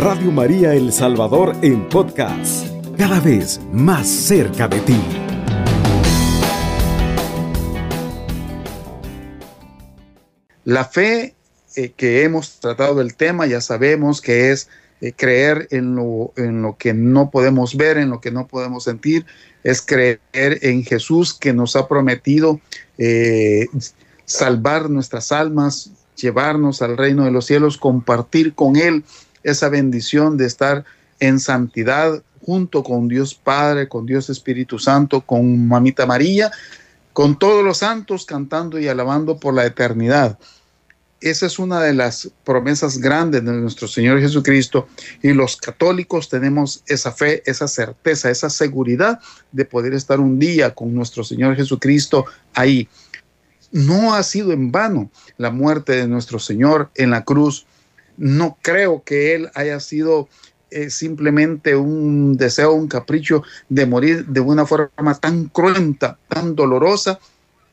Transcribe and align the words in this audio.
Radio 0.00 0.32
María 0.32 0.72
El 0.72 0.94
Salvador 0.94 1.54
en 1.60 1.86
podcast, 1.90 2.66
cada 2.96 3.20
vez 3.20 3.60
más 3.70 4.08
cerca 4.08 4.66
de 4.66 4.80
ti. 4.80 4.98
La 10.64 10.86
fe 10.86 11.34
eh, 11.76 11.92
que 11.94 12.22
hemos 12.22 12.60
tratado 12.60 12.94
del 12.94 13.14
tema, 13.14 13.44
ya 13.44 13.60
sabemos 13.60 14.22
que 14.22 14.52
es 14.52 14.70
eh, 15.02 15.12
creer 15.12 15.68
en 15.70 15.96
lo, 15.96 16.32
en 16.38 16.62
lo 16.62 16.78
que 16.78 16.94
no 16.94 17.30
podemos 17.30 17.76
ver, 17.76 17.98
en 17.98 18.08
lo 18.08 18.22
que 18.22 18.30
no 18.30 18.46
podemos 18.46 18.84
sentir, 18.84 19.26
es 19.64 19.82
creer 19.82 20.20
en 20.32 20.82
Jesús 20.82 21.34
que 21.34 21.52
nos 21.52 21.76
ha 21.76 21.88
prometido 21.88 22.58
eh, 22.96 23.66
salvar 24.24 24.88
nuestras 24.88 25.30
almas, 25.30 25.90
llevarnos 26.16 26.80
al 26.80 26.96
reino 26.96 27.26
de 27.26 27.32
los 27.32 27.44
cielos, 27.44 27.76
compartir 27.76 28.54
con 28.54 28.76
Él 28.76 29.04
esa 29.42 29.68
bendición 29.68 30.36
de 30.36 30.46
estar 30.46 30.84
en 31.18 31.40
santidad 31.40 32.22
junto 32.44 32.82
con 32.82 33.08
Dios 33.08 33.34
Padre, 33.34 33.88
con 33.88 34.06
Dios 34.06 34.30
Espíritu 34.30 34.78
Santo, 34.78 35.20
con 35.20 35.68
Mamita 35.68 36.06
María, 36.06 36.50
con 37.12 37.38
todos 37.38 37.64
los 37.64 37.78
santos 37.78 38.24
cantando 38.24 38.78
y 38.78 38.88
alabando 38.88 39.38
por 39.38 39.54
la 39.54 39.66
eternidad. 39.66 40.38
Esa 41.20 41.44
es 41.44 41.58
una 41.58 41.82
de 41.82 41.92
las 41.92 42.30
promesas 42.44 42.96
grandes 42.96 43.44
de 43.44 43.52
nuestro 43.52 43.86
Señor 43.86 44.20
Jesucristo 44.20 44.88
y 45.22 45.34
los 45.34 45.58
católicos 45.58 46.30
tenemos 46.30 46.82
esa 46.86 47.12
fe, 47.12 47.42
esa 47.44 47.68
certeza, 47.68 48.30
esa 48.30 48.48
seguridad 48.48 49.20
de 49.52 49.66
poder 49.66 49.92
estar 49.92 50.18
un 50.18 50.38
día 50.38 50.74
con 50.74 50.94
nuestro 50.94 51.22
Señor 51.22 51.56
Jesucristo 51.56 52.24
ahí. 52.54 52.88
No 53.70 54.14
ha 54.14 54.22
sido 54.22 54.52
en 54.52 54.72
vano 54.72 55.10
la 55.36 55.50
muerte 55.50 55.92
de 55.92 56.08
nuestro 56.08 56.38
Señor 56.38 56.90
en 56.94 57.10
la 57.10 57.22
cruz. 57.22 57.66
No 58.20 58.58
creo 58.60 59.02
que 59.02 59.34
Él 59.34 59.50
haya 59.54 59.80
sido 59.80 60.28
eh, 60.70 60.90
simplemente 60.90 61.74
un 61.74 62.36
deseo, 62.36 62.74
un 62.74 62.86
capricho 62.86 63.42
de 63.70 63.86
morir 63.86 64.26
de 64.26 64.40
una 64.40 64.66
forma 64.66 65.14
tan 65.18 65.46
cruenta, 65.46 66.18
tan 66.28 66.54
dolorosa, 66.54 67.18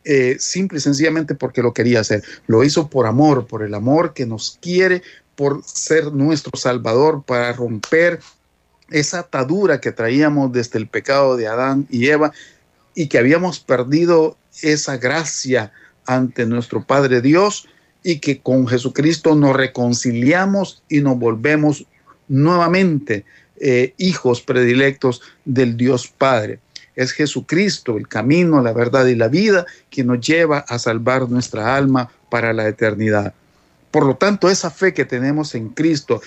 eh, 0.05 0.37
simple 0.39 0.77
y 0.77 0.81
sencillamente 0.81 1.35
porque 1.35 1.61
lo 1.61 1.73
quería 1.73 1.99
hacer. 1.99 2.23
Lo 2.47 2.63
hizo 2.63 2.89
por 2.89 3.07
amor, 3.07 3.45
por 3.45 3.61
el 3.61 3.73
amor 3.73 4.13
que 4.13 4.25
nos 4.25 4.57
quiere, 4.61 5.01
por 5.35 5.65
ser 5.65 6.13
nuestro 6.13 6.57
Salvador, 6.57 7.23
para 7.23 7.51
romper 7.51 8.21
esa 8.89 9.19
atadura 9.19 9.81
que 9.81 9.91
traíamos 9.91 10.53
desde 10.53 10.79
el 10.79 10.87
pecado 10.87 11.35
de 11.35 11.47
Adán 11.47 11.87
y 11.89 12.07
Eva 12.07 12.31
y 12.95 13.09
que 13.09 13.17
habíamos 13.17 13.59
perdido 13.59 14.37
esa 14.61 14.95
gracia 14.95 15.73
ante 16.05 16.45
nuestro 16.45 16.85
Padre 16.85 17.19
Dios 17.19 17.67
y 18.03 18.19
que 18.19 18.39
con 18.39 18.67
Jesucristo 18.67 19.35
nos 19.35 19.55
reconciliamos 19.55 20.83
y 20.89 21.01
nos 21.01 21.17
volvemos 21.17 21.85
nuevamente 22.27 23.25
eh, 23.59 23.93
hijos 23.97 24.41
predilectos 24.41 25.21
del 25.45 25.77
Dios 25.77 26.07
Padre. 26.07 26.59
Es 26.95 27.11
Jesucristo, 27.11 27.97
el 27.97 28.07
camino, 28.07 28.61
la 28.61 28.73
verdad 28.73 29.05
y 29.05 29.15
la 29.15 29.27
vida, 29.27 29.65
que 29.89 30.03
nos 30.03 30.19
lleva 30.19 30.59
a 30.59 30.79
salvar 30.79 31.29
nuestra 31.29 31.75
alma 31.75 32.09
para 32.29 32.53
la 32.53 32.67
eternidad. 32.67 33.33
Por 33.91 34.05
lo 34.05 34.15
tanto, 34.15 34.49
esa 34.49 34.69
fe 34.69 34.93
que 34.93 35.05
tenemos 35.05 35.55
en 35.55 35.69
Cristo, 35.69 36.21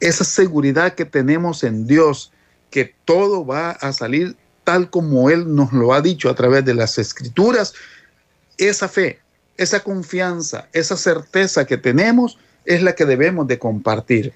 esa 0.00 0.24
seguridad 0.24 0.94
que 0.94 1.04
tenemos 1.04 1.64
en 1.64 1.86
Dios, 1.86 2.32
que 2.70 2.94
todo 3.04 3.46
va 3.46 3.70
a 3.70 3.92
salir 3.92 4.36
tal 4.64 4.90
como 4.90 5.30
Él 5.30 5.54
nos 5.54 5.72
lo 5.72 5.92
ha 5.92 6.00
dicho 6.00 6.28
a 6.28 6.34
través 6.34 6.64
de 6.64 6.74
las 6.74 6.98
escrituras, 6.98 7.74
esa 8.56 8.88
fe, 8.88 9.20
esa 9.56 9.80
confianza, 9.80 10.68
esa 10.72 10.96
certeza 10.96 11.66
que 11.66 11.76
tenemos 11.76 12.38
es 12.64 12.82
la 12.82 12.94
que 12.94 13.04
debemos 13.04 13.46
de 13.46 13.58
compartir. 13.58 14.32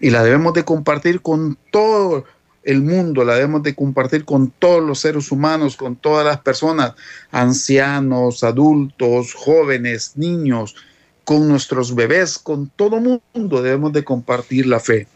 Y 0.00 0.10
la 0.10 0.22
debemos 0.22 0.54
de 0.54 0.64
compartir 0.64 1.20
con 1.20 1.58
todo 1.70 2.24
el 2.62 2.82
mundo, 2.82 3.24
la 3.24 3.34
debemos 3.34 3.62
de 3.62 3.74
compartir 3.74 4.24
con 4.24 4.50
todos 4.50 4.82
los 4.82 5.00
seres 5.00 5.30
humanos, 5.32 5.76
con 5.76 5.96
todas 5.96 6.26
las 6.26 6.40
personas, 6.40 6.94
ancianos, 7.30 8.44
adultos, 8.44 9.34
jóvenes, 9.34 10.12
niños, 10.16 10.76
con 11.24 11.48
nuestros 11.48 11.94
bebés, 11.94 12.38
con 12.38 12.68
todo 12.68 13.00
mundo 13.00 13.62
debemos 13.62 13.92
de 13.92 14.04
compartir 14.04 14.66
la 14.66 14.80
fe. 14.80 15.06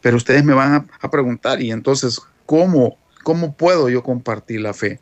Pero 0.00 0.16
ustedes 0.16 0.44
me 0.44 0.54
van 0.54 0.88
a, 1.00 1.10
preguntar, 1.10 1.60
y 1.62 1.70
entonces, 1.70 2.20
¿cómo, 2.46 2.96
¿cómo 3.22 3.54
puedo 3.54 3.88
yo 3.88 4.02
compartir 4.02 4.60
la 4.60 4.74
fe? 4.74 4.98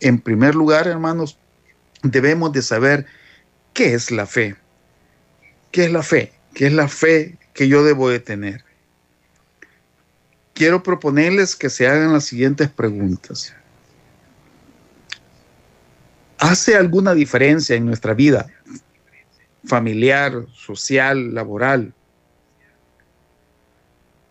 En 0.00 0.20
primer 0.20 0.54
lugar, 0.54 0.88
hermanos, 0.88 1.38
debemos 2.04 2.52
de 2.52 2.62
saber 2.62 3.06
qué 3.72 3.94
es 3.94 4.10
la 4.10 4.26
fe. 4.26 4.56
¿Qué 5.72 5.86
es 5.86 5.92
la 5.92 6.02
fe? 6.02 6.32
¿Qué 6.54 6.66
es 6.68 6.72
la 6.72 6.88
fe 6.88 7.36
que 7.52 7.66
yo 7.68 7.82
debo 7.82 8.08
de 8.08 8.20
tener? 8.20 8.64
quiero 10.54 10.82
proponerles 10.82 11.54
que 11.54 11.68
se 11.68 11.86
hagan 11.86 12.12
las 12.12 12.24
siguientes 12.24 12.70
preguntas. 12.70 13.54
¿Hace 16.38 16.76
alguna 16.76 17.14
diferencia 17.14 17.76
en 17.76 17.86
nuestra 17.86 18.14
vida 18.14 18.46
familiar, 19.64 20.46
social, 20.54 21.34
laboral? 21.34 21.92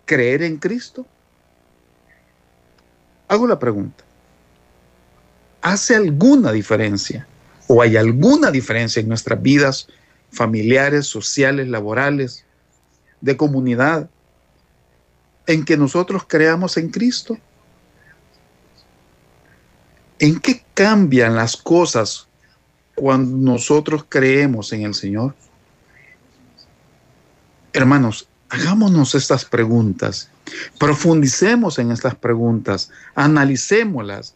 ¿Creer 0.06 0.44
en 0.44 0.58
Cristo? 0.58 1.06
Hago 3.28 3.48
la 3.48 3.58
pregunta. 3.58 4.04
¿Hace 5.62 5.96
alguna 5.96 6.52
diferencia 6.52 7.28
o 7.74 7.82
hay 7.82 7.98
alguna 7.98 8.52
diferencia 8.52 9.00
en 9.00 9.08
nuestras 9.08 9.42
vidas 9.42 9.88
familiares, 10.32 11.08
sociales, 11.08 11.68
laborales, 11.68 12.46
de 13.20 13.36
comunidad, 13.36 14.12
en 15.48 15.66
que 15.66 15.76
nosotros 15.76 16.24
creamos 16.28 16.78
en 16.78 16.90
Cristo? 16.90 17.36
¿En 20.20 20.40
qué 20.40 20.64
cambian 20.76 21.36
las 21.36 21.58
cosas 21.58 22.28
cuando 22.94 23.38
nosotros 23.38 24.06
creemos 24.08 24.72
en 24.72 24.84
el 24.84 24.94
Señor? 24.94 25.34
Hermanos, 27.74 28.28
hagámonos 28.50 29.16
estas 29.16 29.46
preguntas, 29.46 30.30
profundicemos 30.78 31.80
en 31.80 31.90
estas 31.90 32.14
preguntas, 32.14 32.92
analicémoslas. 33.16 34.36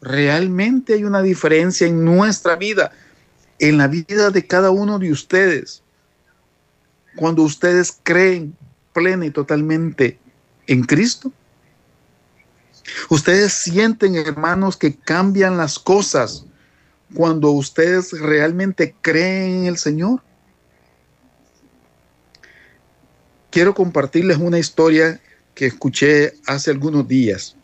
¿Realmente 0.00 0.94
hay 0.94 1.04
una 1.04 1.22
diferencia 1.22 1.86
en 1.86 2.04
nuestra 2.04 2.56
vida, 2.56 2.92
en 3.58 3.76
la 3.78 3.86
vida 3.86 4.30
de 4.30 4.46
cada 4.46 4.70
uno 4.70 4.98
de 4.98 5.12
ustedes? 5.12 5.82
Cuando 7.16 7.42
ustedes 7.42 7.98
creen 8.02 8.56
plena 8.92 9.26
y 9.26 9.30
totalmente 9.30 10.18
en 10.66 10.84
Cristo? 10.84 11.32
Ustedes 13.08 13.52
sienten, 13.52 14.16
hermanos, 14.16 14.76
que 14.76 14.94
cambian 14.94 15.56
las 15.56 15.78
cosas 15.78 16.44
cuando 17.14 17.50
ustedes 17.50 18.12
realmente 18.12 18.94
creen 19.00 19.60
en 19.60 19.66
el 19.66 19.76
Señor. 19.76 20.22
Quiero 23.50 23.74
compartirles 23.74 24.38
una 24.38 24.58
historia 24.58 25.20
que 25.54 25.66
escuché 25.66 26.34
hace 26.46 26.70
algunos 26.70 27.06
días. 27.06 27.56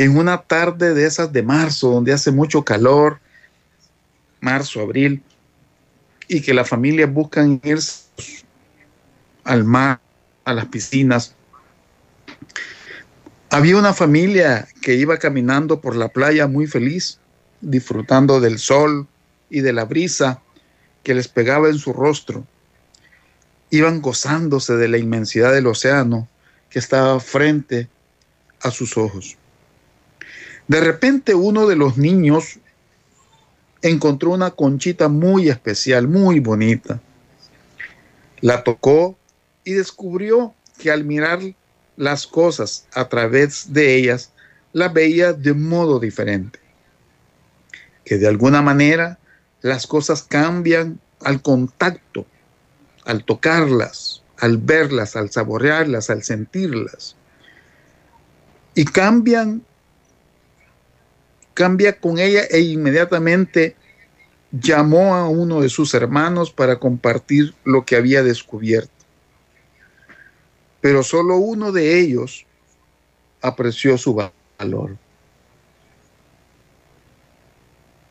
En 0.00 0.16
una 0.16 0.40
tarde 0.40 0.94
de 0.94 1.04
esas 1.04 1.30
de 1.30 1.42
marzo, 1.42 1.90
donde 1.90 2.14
hace 2.14 2.30
mucho 2.30 2.64
calor, 2.64 3.20
marzo, 4.40 4.80
abril, 4.80 5.22
y 6.26 6.40
que 6.40 6.54
las 6.54 6.70
familias 6.70 7.12
buscan 7.12 7.60
irse 7.62 8.04
al 9.44 9.62
mar, 9.64 10.00
a 10.46 10.54
las 10.54 10.64
piscinas. 10.68 11.34
Había 13.50 13.76
una 13.76 13.92
familia 13.92 14.68
que 14.80 14.94
iba 14.94 15.18
caminando 15.18 15.82
por 15.82 15.94
la 15.94 16.08
playa 16.08 16.46
muy 16.46 16.66
feliz, 16.66 17.18
disfrutando 17.60 18.40
del 18.40 18.58
sol 18.58 19.06
y 19.50 19.60
de 19.60 19.74
la 19.74 19.84
brisa 19.84 20.40
que 21.02 21.12
les 21.12 21.28
pegaba 21.28 21.68
en 21.68 21.76
su 21.76 21.92
rostro. 21.92 22.46
Iban 23.68 24.00
gozándose 24.00 24.76
de 24.76 24.88
la 24.88 24.96
inmensidad 24.96 25.52
del 25.52 25.66
océano 25.66 26.26
que 26.70 26.78
estaba 26.78 27.20
frente 27.20 27.90
a 28.62 28.70
sus 28.70 28.96
ojos. 28.96 29.36
De 30.70 30.78
repente 30.78 31.34
uno 31.34 31.66
de 31.66 31.74
los 31.74 31.98
niños 31.98 32.60
encontró 33.82 34.30
una 34.30 34.52
conchita 34.52 35.08
muy 35.08 35.48
especial, 35.48 36.06
muy 36.06 36.38
bonita. 36.38 37.00
La 38.40 38.62
tocó 38.62 39.18
y 39.64 39.72
descubrió 39.72 40.54
que 40.78 40.92
al 40.92 41.02
mirar 41.02 41.40
las 41.96 42.28
cosas 42.28 42.86
a 42.94 43.08
través 43.08 43.72
de 43.72 43.96
ellas, 43.96 44.30
las 44.72 44.92
veía 44.92 45.32
de 45.32 45.54
modo 45.54 45.98
diferente. 45.98 46.60
Que 48.04 48.18
de 48.18 48.28
alguna 48.28 48.62
manera 48.62 49.18
las 49.62 49.88
cosas 49.88 50.22
cambian 50.22 51.00
al 51.24 51.42
contacto, 51.42 52.26
al 53.04 53.24
tocarlas, 53.24 54.22
al 54.38 54.58
verlas, 54.58 55.16
al 55.16 55.32
saborearlas, 55.32 56.10
al 56.10 56.22
sentirlas. 56.22 57.16
Y 58.76 58.84
cambian, 58.84 59.64
cambia 61.54 61.98
con 61.98 62.18
ella 62.18 62.42
e 62.50 62.60
inmediatamente 62.60 63.76
llamó 64.52 65.14
a 65.14 65.28
uno 65.28 65.60
de 65.60 65.68
sus 65.68 65.94
hermanos 65.94 66.50
para 66.50 66.78
compartir 66.78 67.54
lo 67.64 67.84
que 67.84 67.96
había 67.96 68.22
descubierto. 68.22 68.90
pero 70.80 71.02
solo 71.02 71.36
uno 71.36 71.72
de 71.72 71.98
ellos 72.00 72.46
apreció 73.42 73.98
su 73.98 74.14
valor. 74.14 74.96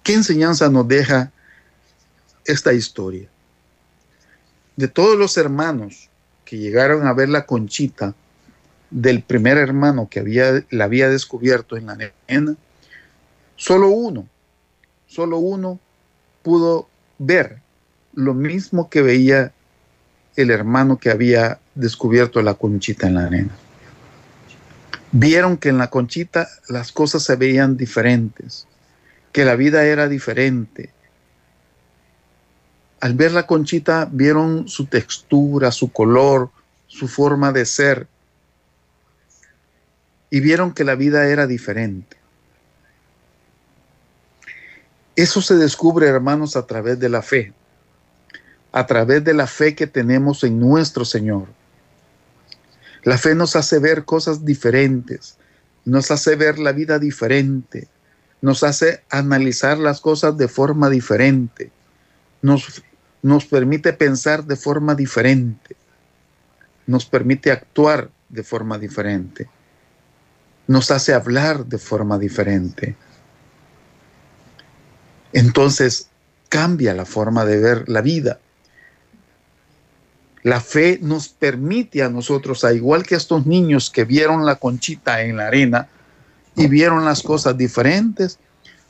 ¿Qué 0.04 0.14
enseñanza 0.14 0.70
nos 0.70 0.88
deja 0.88 1.32
esta 2.46 2.74
historia? 2.74 3.28
De 4.76 4.88
todos 4.88 5.18
los 5.18 5.36
hermanos 5.38 6.10
que 6.46 6.58
llegaron 6.58 7.06
a 7.06 7.14
ver 7.14 7.30
la 7.30 7.46
conchita 7.46 8.16
del 8.90 9.22
primer 9.22 9.58
hermano 9.58 10.08
que 10.10 10.20
había, 10.20 10.64
la 10.70 10.86
había 10.86 11.10
descubierto 11.10 11.78
en 11.78 11.88
la 11.88 12.14
nena, 12.28 12.56
solo 13.60 13.90
uno, 13.90 14.26
solo 15.06 15.38
uno 15.38 15.80
pudo 16.42 16.88
ver 17.18 17.62
lo 18.14 18.34
mismo 18.34 18.90
que 18.90 19.02
veía 19.02 19.52
el 20.38 20.50
hermano 20.50 20.98
que 20.98 21.12
había 21.12 21.60
descubierto 21.76 22.42
la 22.42 22.54
conchita 22.54 23.08
en 23.08 23.16
la 23.16 23.26
arena. 23.26 23.52
Vieron 25.12 25.58
que 25.58 25.70
en 25.70 25.78
la 25.78 25.90
conchita 25.90 26.48
las 26.70 26.94
cosas 26.94 27.24
se 27.24 27.36
veían 27.36 27.76
diferentes, 27.76 28.66
que 29.34 29.44
la 29.44 29.56
vida 29.56 29.84
era 29.86 30.08
diferente. 30.08 30.92
Al 33.02 33.14
ver 33.14 33.34
la 33.34 33.46
conchita 33.46 34.08
vieron 34.10 34.70
su 34.70 34.86
textura, 34.86 35.72
su 35.72 35.92
color, 35.92 36.50
su 36.88 37.10
forma 37.10 37.52
de 37.52 37.66
ser 37.66 38.08
y 40.30 40.40
vieron 40.40 40.74
que 40.74 40.86
la 40.86 40.96
vida 40.96 41.28
era 41.28 41.46
diferente. 41.46 42.19
Eso 45.20 45.42
se 45.42 45.58
descubre, 45.58 46.08
hermanos, 46.08 46.56
a 46.56 46.66
través 46.66 46.98
de 46.98 47.10
la 47.10 47.22
fe, 47.22 47.52
a 48.72 48.88
través 48.88 49.22
de 49.22 49.34
la 49.34 49.48
fe 49.48 49.76
que 49.76 49.86
tenemos 49.86 50.46
en 50.46 50.58
nuestro 50.58 51.04
Señor. 51.04 51.48
La 53.04 53.18
fe 53.18 53.36
nos 53.36 53.58
hace 53.58 53.80
ver 53.80 54.06
cosas 54.06 54.46
diferentes, 54.46 55.36
nos 55.84 56.10
hace 56.10 56.38
ver 56.38 56.58
la 56.58 56.72
vida 56.72 57.00
diferente, 57.00 57.90
nos 58.40 58.64
hace 58.64 59.04
analizar 59.10 59.78
las 59.78 60.00
cosas 60.00 60.38
de 60.38 60.48
forma 60.48 60.90
diferente, 60.90 61.70
nos, 62.42 62.82
nos 63.22 63.44
permite 63.44 63.92
pensar 63.92 64.46
de 64.46 64.56
forma 64.56 64.96
diferente, 64.96 65.76
nos 66.88 67.06
permite 67.06 67.52
actuar 67.52 68.10
de 68.30 68.44
forma 68.44 68.78
diferente, 68.78 69.50
nos 70.66 70.90
hace 70.92 71.14
hablar 71.14 71.66
de 71.66 71.78
forma 71.78 72.18
diferente. 72.18 72.96
Entonces 75.34 76.08
cambia 76.50 76.94
la 76.94 77.06
forma 77.06 77.46
de 77.46 77.60
ver 77.60 77.90
la 77.90 78.02
vida. 78.02 78.40
La 80.42 80.62
fe 80.62 81.00
nos 81.02 81.28
permite 81.28 82.02
a 82.02 82.10
nosotros, 82.10 82.64
a 82.64 82.74
igual 82.74 83.04
que 83.04 83.16
estos 83.16 83.46
niños 83.46 83.90
que 83.90 84.06
vieron 84.06 84.46
la 84.46 84.56
conchita 84.56 85.22
en 85.22 85.38
la 85.38 85.48
arena 85.48 85.90
y 86.56 86.68
vieron 86.68 87.06
las 87.06 87.22
cosas 87.22 87.58
diferentes, 87.58 88.40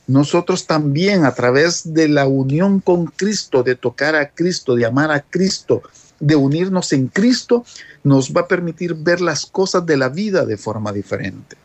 nosotros 0.06 0.66
también 0.66 1.24
a 1.24 1.34
través 1.34 1.92
de 1.92 2.08
la 2.08 2.26
unión 2.26 2.80
con 2.80 3.06
Cristo, 3.06 3.62
de 3.62 3.74
tocar 3.74 4.16
a 4.16 4.30
Cristo, 4.30 4.74
de 4.74 4.86
amar 4.86 5.10
a 5.10 5.20
Cristo, 5.20 5.82
de 6.18 6.36
unirnos 6.36 6.92
en 6.92 7.08
Cristo, 7.08 7.64
nos 8.02 8.32
va 8.32 8.42
a 8.42 8.48
permitir 8.48 8.94
ver 8.94 9.20
las 9.20 9.46
cosas 9.46 9.84
de 9.86 9.96
la 9.96 10.08
vida 10.08 10.44
de 10.44 10.56
forma 10.56 10.92
diferente. 10.92 11.56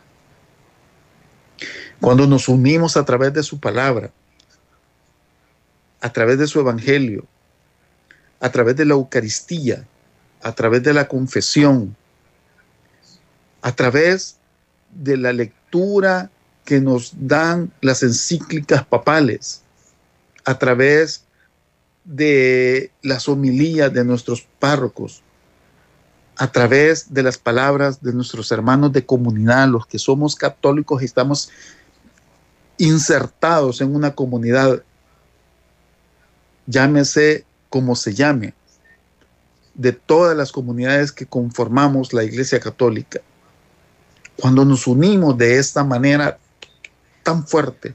Cuando 2.00 2.26
nos 2.26 2.48
unimos 2.48 2.96
a 2.96 3.04
través 3.04 3.32
de 3.32 3.42
su 3.42 3.58
palabra, 3.58 4.10
a 6.06 6.12
través 6.12 6.38
de 6.38 6.46
su 6.46 6.60
evangelio, 6.60 7.26
a 8.38 8.48
través 8.52 8.76
de 8.76 8.84
la 8.84 8.94
Eucaristía, 8.94 9.84
a 10.40 10.52
través 10.52 10.84
de 10.84 10.94
la 10.94 11.08
confesión, 11.08 11.96
a 13.60 13.72
través 13.72 14.36
de 14.92 15.16
la 15.16 15.32
lectura 15.32 16.30
que 16.64 16.80
nos 16.80 17.12
dan 17.18 17.72
las 17.80 18.04
encíclicas 18.04 18.86
papales, 18.86 19.62
a 20.44 20.56
través 20.56 21.24
de 22.04 22.92
las 23.02 23.28
homilías 23.28 23.92
de 23.92 24.04
nuestros 24.04 24.46
párrocos, 24.60 25.24
a 26.36 26.52
través 26.52 27.12
de 27.12 27.24
las 27.24 27.36
palabras 27.36 28.00
de 28.00 28.12
nuestros 28.12 28.52
hermanos 28.52 28.92
de 28.92 29.04
comunidad, 29.04 29.66
los 29.66 29.88
que 29.88 29.98
somos 29.98 30.36
católicos 30.36 31.02
y 31.02 31.06
estamos 31.06 31.50
insertados 32.78 33.80
en 33.80 33.92
una 33.92 34.14
comunidad, 34.14 34.84
llámese 36.66 37.44
como 37.68 37.96
se 37.96 38.14
llame, 38.14 38.54
de 39.74 39.92
todas 39.92 40.36
las 40.36 40.52
comunidades 40.52 41.12
que 41.12 41.26
conformamos 41.26 42.12
la 42.12 42.24
Iglesia 42.24 42.60
Católica, 42.60 43.20
cuando 44.40 44.64
nos 44.64 44.86
unimos 44.86 45.36
de 45.36 45.58
esta 45.58 45.84
manera 45.84 46.38
tan 47.22 47.46
fuerte, 47.46 47.94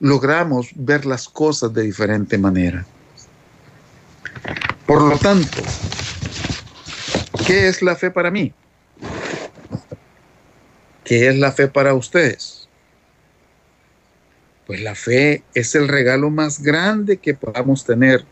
logramos 0.00 0.68
ver 0.74 1.06
las 1.06 1.28
cosas 1.28 1.72
de 1.72 1.82
diferente 1.82 2.36
manera. 2.36 2.84
Por 4.86 5.02
lo 5.02 5.18
tanto, 5.18 5.62
¿qué 7.46 7.68
es 7.68 7.82
la 7.82 7.96
fe 7.96 8.10
para 8.10 8.30
mí? 8.30 8.52
¿Qué 11.04 11.28
es 11.28 11.38
la 11.38 11.52
fe 11.52 11.68
para 11.68 11.94
ustedes? 11.94 12.65
Pues 14.66 14.80
la 14.80 14.94
fe 14.94 15.44
es 15.54 15.74
el 15.74 15.88
regalo 15.88 16.30
más 16.30 16.60
grande 16.60 17.18
que 17.18 17.34
podamos 17.34 17.84
tener, 17.84 18.24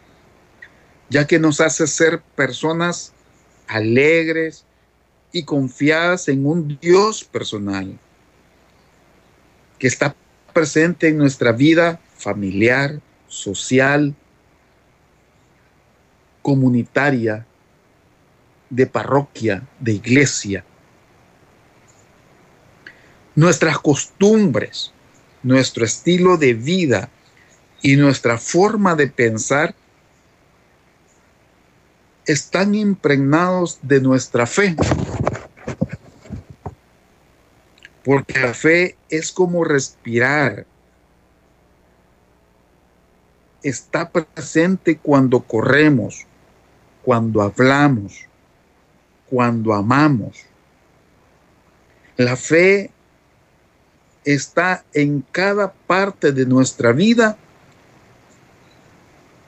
ya 1.09 1.27
que 1.27 1.39
nos 1.39 1.61
hace 1.61 1.87
ser 1.87 2.21
personas 2.35 3.13
alegres 3.69 4.65
y 5.33 5.45
confiadas 5.45 6.29
en 6.29 6.47
un 6.47 6.79
Dios 6.81 7.25
personal, 7.25 7.99
que 9.79 9.87
está 9.87 10.15
presente 10.53 11.09
en 11.09 11.19
nuestra 11.19 11.53
vida 11.53 12.01
familiar, 12.17 13.01
social, 13.29 14.15
comunitaria, 16.43 17.47
de 18.71 18.87
parroquia, 18.87 19.63
de 19.79 19.93
iglesia. 19.93 20.65
Nuestras 23.35 23.79
costumbres, 23.79 24.93
nuestro 25.45 25.85
estilo 25.85 26.37
de 26.37 26.55
vida 26.55 27.11
y 27.83 27.97
nuestra 27.97 28.39
forma 28.39 28.97
de 28.97 29.09
pensar 29.09 29.75
están 32.27 32.75
impregnados 32.75 33.79
de 33.83 34.01
nuestra 34.01 34.47
fe. 34.47 34.75
Porque 38.03 38.41
la 38.41 38.55
fe 38.55 38.97
es 39.11 39.31
como 39.31 39.65
respirar. 39.65 40.67
Está 43.63 44.11
presente 44.11 44.97
cuando 44.97 45.41
corremos, 45.41 46.27
cuando 47.03 47.43
hablamos, 47.43 48.27
cuando 49.29 49.75
amamos. 49.75 50.47
La 52.17 52.37
fe 52.37 52.91
está 54.25 54.85
en 54.93 55.25
cada 55.33 55.73
parte 55.73 56.33
de 56.33 56.47
nuestra 56.47 56.93
vida 56.93 57.37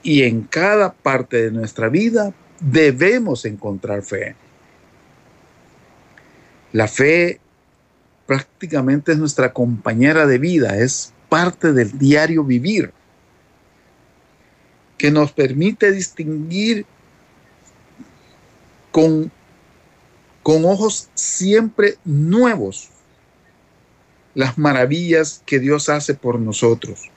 y 0.03 0.23
en 0.23 0.41
cada 0.43 0.93
parte 0.93 1.43
de 1.43 1.51
nuestra 1.51 1.89
vida 1.89 2.33
debemos 2.59 3.45
encontrar 3.45 4.03
fe. 4.03 4.35
La 6.71 6.87
fe 6.87 7.39
prácticamente 8.25 9.13
es 9.13 9.17
nuestra 9.17 9.53
compañera 9.53 10.25
de 10.27 10.37
vida, 10.37 10.77
es 10.77 11.13
parte 11.29 11.73
del 11.73 11.97
diario 11.97 12.43
vivir, 12.43 12.91
que 14.97 15.11
nos 15.11 15.31
permite 15.31 15.91
distinguir 15.91 16.85
con, 18.91 19.31
con 20.43 20.65
ojos 20.65 21.09
siempre 21.13 21.97
nuevos 22.03 22.89
las 24.37 24.59
maravillas 24.59 25.41
que 25.47 25.59
Dios 25.59 25.89
hace 25.89 26.13
por 26.13 26.39
nosotros. 26.39 27.09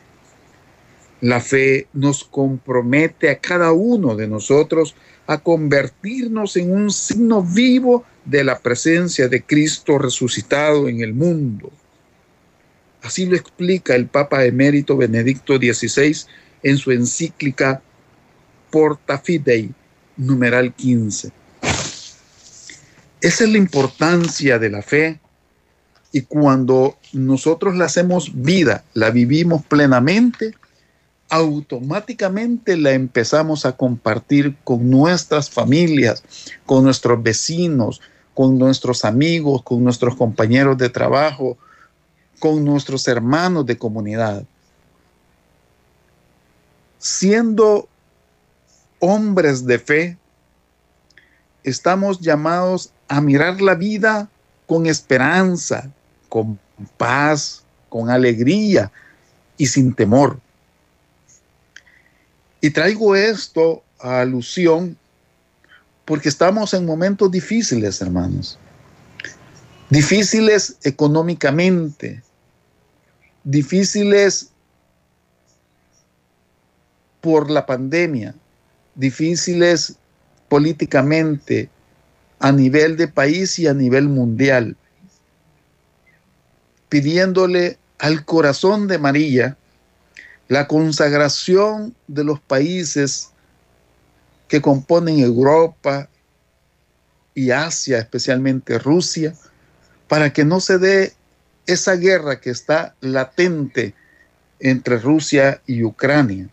La 1.21 1.43
fe 1.43 1.87
nos 1.93 2.25
compromete 2.25 3.29
a 3.29 3.39
cada 3.39 3.73
uno 3.73 4.17
de 4.17 4.27
nosotros 4.27 4.95
a 5.27 5.37
convertirnos 5.37 6.57
en 6.57 6.75
un 6.75 6.91
signo 6.91 7.43
vivo 7.43 8.07
de 8.25 8.43
la 8.43 8.59
presencia 8.59 9.29
de 9.29 9.43
Cristo 9.43 9.99
resucitado 9.99 10.89
en 10.89 11.03
el 11.03 11.13
mundo. 11.13 11.71
Así 13.03 13.27
lo 13.27 13.37
explica 13.37 13.95
el 13.95 14.07
Papa 14.07 14.47
emérito 14.47 14.97
Benedicto 14.97 15.59
XVI 15.59 16.17
en 16.63 16.79
su 16.79 16.91
encíclica 16.91 17.83
Porta 18.71 19.19
Fidei, 19.19 19.69
numeral 20.17 20.73
15. 20.73 21.31
Esa 23.21 23.45
es 23.45 23.51
la 23.51 23.59
importancia 23.59 24.59
de 24.59 24.71
la 24.71 24.81
fe 24.81 25.21
y 26.13 26.23
cuando 26.23 26.97
nosotros 27.13 27.77
la 27.77 27.85
hacemos 27.85 28.33
vida, 28.35 28.85
la 28.95 29.11
vivimos 29.11 29.65
plenamente, 29.65 30.55
automáticamente 31.29 32.77
la 32.77 32.93
empezamos 32.93 33.65
a 33.65 33.77
compartir 33.77 34.57
con 34.65 34.91
nuestras 34.91 35.49
familias, 35.49 36.25
con 36.67 36.83
nuestros 36.83 37.23
vecinos, 37.23 38.01
con 38.35 38.59
nuestros 38.59 39.05
amigos, 39.05 39.63
con 39.63 39.85
nuestros 39.85 40.17
compañeros 40.17 40.77
de 40.79 40.91
trabajo, 40.91 41.57
con 42.41 42.65
nuestros 42.65 43.07
hermanos 43.07 43.65
de 43.67 43.79
comunidad. 43.79 44.45
Siendo 46.99 47.89
hombres 48.99 49.65
de 49.65 49.79
fe, 49.79 50.17
estamos 51.63 52.21
llamados 52.21 52.93
a 53.09 53.21
mirar 53.21 53.61
la 53.61 53.75
vida 53.75 54.29
con 54.67 54.87
esperanza, 54.87 55.91
con 56.31 56.59
paz, 56.97 57.63
con 57.91 58.09
alegría 58.09 58.91
y 59.59 59.67
sin 59.67 59.93
temor. 59.93 60.41
Y 62.63 62.71
traigo 62.71 63.15
esto 63.15 63.83
a 63.99 64.21
alusión 64.21 64.97
porque 66.07 66.31
estamos 66.31 66.73
en 66.73 66.87
momentos 66.87 67.31
difíciles, 67.31 68.01
hermanos. 68.01 68.59
Difíciles 69.91 70.77
económicamente, 70.83 72.23
difíciles 73.45 74.51
por 77.21 77.51
la 77.51 77.67
pandemia, 77.67 78.35
difíciles 78.95 79.97
políticamente 80.49 81.69
a 82.39 82.53
nivel 82.53 82.97
de 82.97 83.09
país 83.09 83.59
y 83.59 83.67
a 83.67 83.75
nivel 83.75 84.09
mundial, 84.09 84.77
pidiéndole 86.91 87.79
al 87.99 88.27
corazón 88.27 88.87
de 88.89 88.99
María 88.99 89.57
la 90.49 90.67
consagración 90.67 91.95
de 92.09 92.25
los 92.25 92.41
países 92.41 93.31
que 94.49 94.61
componen 94.61 95.21
Europa 95.21 96.09
y 97.35 97.53
Asia, 97.53 97.99
especialmente 97.99 98.79
Rusia, 98.79 99.33
para 100.09 100.33
que 100.33 100.45
no 100.45 100.59
se 100.59 100.79
dé 100.79 101.15
esa 101.67 101.95
guerra 101.95 102.41
que 102.41 102.51
está 102.51 102.97
latente 103.01 103.95
entre 104.59 104.99
Rusia 104.99 105.63
y 105.67 105.85
Ucrania. 105.85 106.49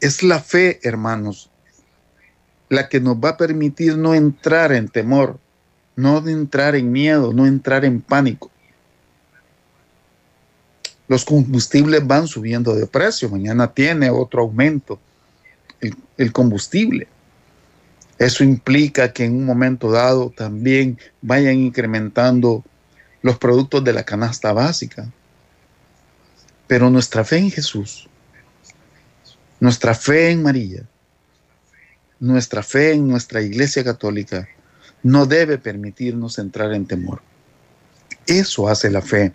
Es 0.00 0.22
la 0.22 0.40
fe, 0.40 0.80
hermanos, 0.82 1.50
la 2.70 2.88
que 2.88 3.00
nos 3.00 3.16
va 3.16 3.30
a 3.30 3.36
permitir 3.36 3.98
no 3.98 4.14
entrar 4.14 4.72
en 4.72 4.88
temor, 4.88 5.38
no 5.96 6.26
entrar 6.28 6.74
en 6.74 6.90
miedo, 6.90 7.32
no 7.32 7.46
entrar 7.46 7.84
en 7.84 8.00
pánico 8.00 8.50
los 11.08 11.24
combustibles 11.24 12.06
van 12.06 12.26
subiendo 12.26 12.74
de 12.74 12.86
precio, 12.86 13.28
mañana 13.28 13.72
tiene 13.72 14.10
otro 14.10 14.42
aumento 14.42 14.98
el, 16.16 16.32
combustible. 16.32 17.08
Eso 18.18 18.42
implica 18.42 19.12
que 19.12 19.24
en 19.24 19.36
un 19.36 19.44
momento 19.44 19.90
dado 19.90 20.30
también 20.30 20.98
vayan 21.20 21.56
incrementando 21.56 22.64
los 23.22 23.38
productos 23.38 23.84
de 23.84 23.92
la 23.92 24.04
canasta 24.04 24.52
básica. 24.52 25.10
Pero 26.66 26.88
nuestra 26.88 27.24
fe 27.24 27.38
en 27.38 27.50
Jesús, 27.50 28.08
nuestra 29.60 29.94
fe 29.94 30.30
en 30.30 30.42
María, 30.42 30.84
nuestra 32.18 32.62
fe 32.62 32.92
en 32.92 33.06
nuestra 33.06 33.42
Iglesia 33.42 33.84
Católica 33.84 34.48
no 35.04 35.26
debe 35.26 35.58
permitirnos 35.58 36.38
entrar 36.40 36.74
en 36.74 36.86
temor. 36.86 37.22
Eso 38.26 38.68
hace 38.68 38.90
la 38.90 39.02
fe 39.02 39.32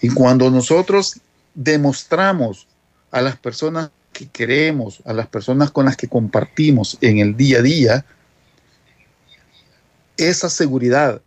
y 0.00 0.10
cuando 0.10 0.50
nosotros 0.50 1.20
demostramos 1.54 2.68
a 3.10 3.20
las 3.20 3.36
personas 3.36 3.90
que 4.12 4.28
queremos, 4.28 5.02
a 5.04 5.12
las 5.12 5.26
personas 5.26 5.70
con 5.70 5.86
las 5.86 5.96
que 5.96 6.08
compartimos 6.08 6.98
en 7.00 7.18
el 7.18 7.36
día 7.36 7.58
a 7.58 7.62
día, 7.62 8.04
esa 10.16 10.50
seguridad 10.50 11.22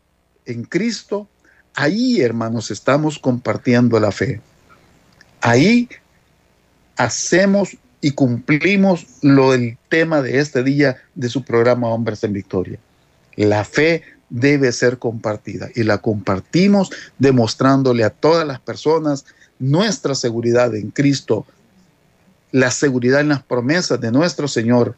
en 0.45 0.63
Cristo, 0.63 1.27
ahí, 1.73 2.21
hermanos, 2.21 2.71
estamos 2.71 3.17
compartiendo 3.17 3.99
la 3.99 4.11
fe. 4.11 4.41
Ahí 5.41 5.89
hacemos 6.97 7.77
y 7.99 8.11
cumplimos 8.11 9.05
lo 9.21 9.51
del 9.51 9.77
tema 9.89 10.21
de 10.21 10.39
este 10.39 10.63
día 10.63 10.97
de 11.15 11.29
su 11.29 11.43
programa 11.43 11.87
Hombres 11.87 12.23
en 12.23 12.33
Victoria. 12.33 12.79
La 13.35 13.63
fe 13.63 14.03
debe 14.29 14.71
ser 14.71 14.97
compartida 14.97 15.69
y 15.75 15.83
la 15.83 15.99
compartimos 15.99 16.89
demostrándole 17.19 18.03
a 18.03 18.09
todas 18.09 18.47
las 18.47 18.59
personas 18.59 19.25
nuestra 19.59 20.15
seguridad 20.15 20.73
en 20.75 20.89
Cristo, 20.89 21.45
la 22.51 22.71
seguridad 22.71 23.21
en 23.21 23.29
las 23.29 23.43
promesas 23.43 23.99
de 23.99 24.11
nuestro 24.11 24.47
Señor 24.47 24.95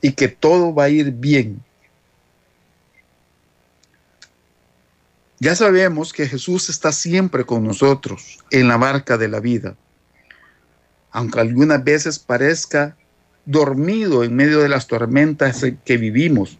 y 0.00 0.12
que 0.12 0.28
todo 0.28 0.74
va 0.74 0.84
a 0.84 0.88
ir 0.90 1.10
bien. 1.12 1.62
Ya 5.40 5.54
sabemos 5.54 6.12
que 6.12 6.28
Jesús 6.28 6.68
está 6.68 6.92
siempre 6.92 7.44
con 7.44 7.64
nosotros 7.64 8.38
en 8.50 8.68
la 8.68 8.76
barca 8.76 9.16
de 9.16 9.28
la 9.28 9.40
vida, 9.40 9.76
aunque 11.10 11.40
algunas 11.40 11.82
veces 11.82 12.18
parezca 12.18 12.96
dormido 13.46 14.24
en 14.24 14.34
medio 14.34 14.60
de 14.60 14.68
las 14.68 14.88
tormentas 14.88 15.64
que 15.84 15.96
vivimos 15.96 16.58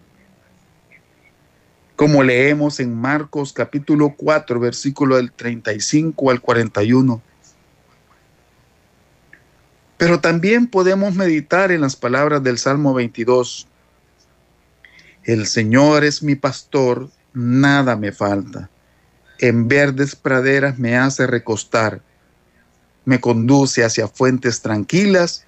como 1.98 2.22
leemos 2.22 2.78
en 2.78 2.94
Marcos 2.94 3.52
capítulo 3.52 4.14
4, 4.16 4.60
versículo 4.60 5.16
del 5.16 5.32
35 5.32 6.30
al 6.30 6.40
41. 6.40 7.20
Pero 9.96 10.20
también 10.20 10.68
podemos 10.68 11.16
meditar 11.16 11.72
en 11.72 11.80
las 11.80 11.96
palabras 11.96 12.40
del 12.44 12.58
Salmo 12.58 12.94
22. 12.94 13.66
El 15.24 15.48
Señor 15.48 16.04
es 16.04 16.22
mi 16.22 16.36
pastor, 16.36 17.10
nada 17.32 17.96
me 17.96 18.12
falta. 18.12 18.70
En 19.40 19.66
verdes 19.66 20.14
praderas 20.14 20.78
me 20.78 20.96
hace 20.96 21.26
recostar, 21.26 22.00
me 23.06 23.20
conduce 23.20 23.82
hacia 23.82 24.06
fuentes 24.06 24.62
tranquilas 24.62 25.44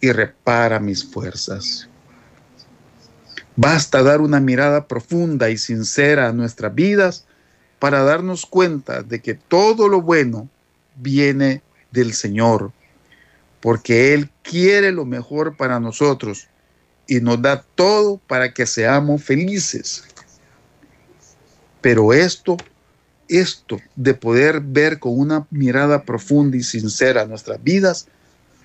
y 0.00 0.10
repara 0.10 0.80
mis 0.80 1.04
fuerzas. 1.04 1.86
Basta 3.56 4.02
dar 4.02 4.20
una 4.20 4.40
mirada 4.40 4.86
profunda 4.86 5.50
y 5.50 5.58
sincera 5.58 6.28
a 6.28 6.32
nuestras 6.32 6.74
vidas 6.74 7.26
para 7.78 8.02
darnos 8.02 8.46
cuenta 8.46 9.02
de 9.02 9.20
que 9.20 9.34
todo 9.34 9.88
lo 9.88 10.00
bueno 10.00 10.48
viene 10.96 11.62
del 11.90 12.14
Señor, 12.14 12.72
porque 13.60 14.14
Él 14.14 14.30
quiere 14.42 14.92
lo 14.92 15.04
mejor 15.04 15.56
para 15.56 15.80
nosotros 15.80 16.48
y 17.06 17.20
nos 17.20 17.42
da 17.42 17.62
todo 17.74 18.18
para 18.26 18.54
que 18.54 18.66
seamos 18.66 19.22
felices. 19.22 20.04
Pero 21.80 22.12
esto, 22.12 22.56
esto 23.28 23.78
de 23.96 24.14
poder 24.14 24.60
ver 24.60 24.98
con 24.98 25.18
una 25.18 25.46
mirada 25.50 26.04
profunda 26.04 26.56
y 26.56 26.62
sincera 26.62 27.26
nuestras 27.26 27.62
vidas, 27.62 28.06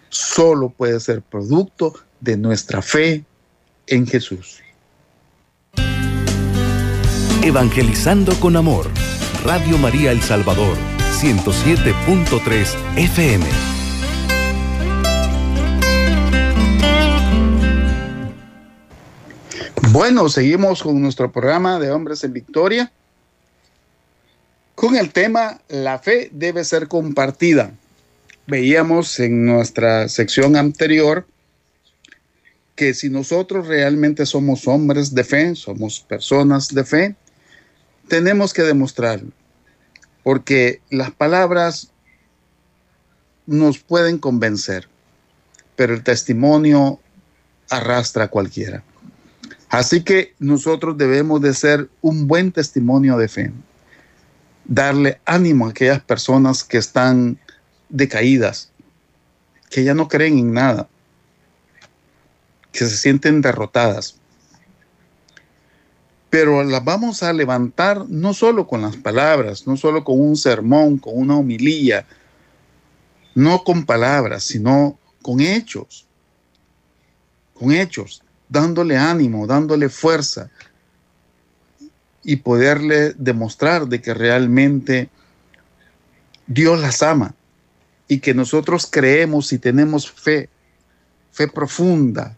solo 0.09 0.69
puede 0.69 0.99
ser 0.99 1.21
producto 1.21 1.93
de 2.21 2.37
nuestra 2.37 2.81
fe 2.81 3.25
en 3.87 4.07
Jesús. 4.07 4.61
Evangelizando 7.43 8.33
con 8.39 8.55
Amor. 8.55 8.89
Radio 9.43 9.77
María 9.77 10.11
El 10.11 10.21
Salvador, 10.21 10.77
107.3 11.19 12.97
FM. 12.97 13.45
Bueno, 19.91 20.29
seguimos 20.29 20.83
con 20.83 21.01
nuestro 21.01 21.31
programa 21.31 21.79
de 21.79 21.91
Hombres 21.91 22.23
en 22.23 22.33
Victoria 22.33 22.91
con 24.77 24.95
el 24.95 25.11
tema 25.11 25.59
La 25.69 25.97
fe 25.97 26.29
debe 26.31 26.63
ser 26.63 26.87
compartida. 26.87 27.71
Veíamos 28.45 29.19
en 29.19 29.43
nuestra 29.43 30.07
sección 30.07 30.55
anterior 30.55 31.25
que 32.75 32.93
si 32.93 33.09
nosotros 33.09 33.65
realmente 33.65 34.27
somos 34.27 34.67
hombres 34.67 35.15
de 35.15 35.23
fe, 35.23 35.55
somos 35.55 35.99
personas 35.99 36.67
de 36.67 36.83
fe, 36.83 37.15
tenemos 38.07 38.53
que 38.53 38.63
demostrarlo, 38.63 39.31
porque 40.23 40.81
las 40.89 41.11
palabras 41.11 41.91
nos 43.45 43.79
pueden 43.79 44.17
convencer, 44.17 44.87
pero 45.75 45.93
el 45.93 46.03
testimonio 46.03 46.99
arrastra 47.69 48.25
a 48.25 48.27
cualquiera. 48.27 48.83
Así 49.69 50.03
que 50.03 50.33
nosotros 50.39 50.97
debemos 50.97 51.41
de 51.41 51.53
ser 51.53 51.89
un 52.01 52.27
buen 52.27 52.51
testimonio 52.51 53.17
de 53.17 53.27
fe, 53.27 53.51
darle 54.65 55.19
ánimo 55.25 55.67
a 55.67 55.71
aquellas 55.71 56.01
personas 56.01 56.63
que 56.63 56.77
están 56.77 57.37
decaídas, 57.89 58.71
que 59.69 59.83
ya 59.83 59.93
no 59.93 60.07
creen 60.07 60.37
en 60.37 60.53
nada, 60.53 60.87
que 62.71 62.85
se 62.85 62.97
sienten 62.97 63.41
derrotadas 63.41 64.16
pero 66.39 66.63
las 66.63 66.83
vamos 66.83 67.23
a 67.23 67.33
levantar 67.33 68.07
no 68.09 68.31
solo 68.31 68.67
con 68.67 68.83
las 68.83 68.95
palabras, 68.95 69.65
no 69.65 69.75
solo 69.75 70.03
con 70.03 70.21
un 70.21 70.35
sermón, 70.37 70.99
con 70.99 71.17
una 71.17 71.35
homilía. 71.35 72.05
no 73.33 73.63
con 73.63 73.87
palabras, 73.87 74.43
sino 74.43 74.99
con 75.23 75.39
hechos, 75.41 76.05
con 77.55 77.71
hechos, 77.71 78.21
dándole 78.49 78.97
ánimo, 78.97 79.47
dándole 79.47 79.89
fuerza 79.89 80.51
y 82.23 82.35
poderle 82.35 83.13
demostrar 83.17 83.87
de 83.87 83.99
que 83.99 84.13
realmente 84.13 85.09
Dios 86.45 86.79
las 86.79 87.01
ama 87.01 87.33
y 88.07 88.19
que 88.19 88.35
nosotros 88.35 88.87
creemos 88.87 89.51
y 89.53 89.57
tenemos 89.57 90.11
fe, 90.11 90.49
fe 91.31 91.47
profunda 91.47 92.37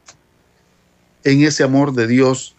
en 1.26 1.44
ese 1.44 1.64
amor 1.64 1.92
de 1.92 2.08
Dios 2.08 2.56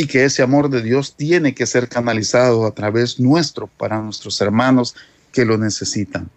y 0.00 0.06
que 0.06 0.24
ese 0.24 0.42
amor 0.42 0.70
de 0.70 0.80
Dios 0.80 1.14
tiene 1.14 1.54
que 1.54 1.66
ser 1.66 1.86
canalizado 1.86 2.64
a 2.64 2.70
través 2.70 3.20
nuestro 3.20 3.66
para 3.66 4.00
nuestros 4.00 4.40
hermanos 4.40 4.94
que 5.30 5.44
lo 5.44 5.58
necesitan. 5.58 6.30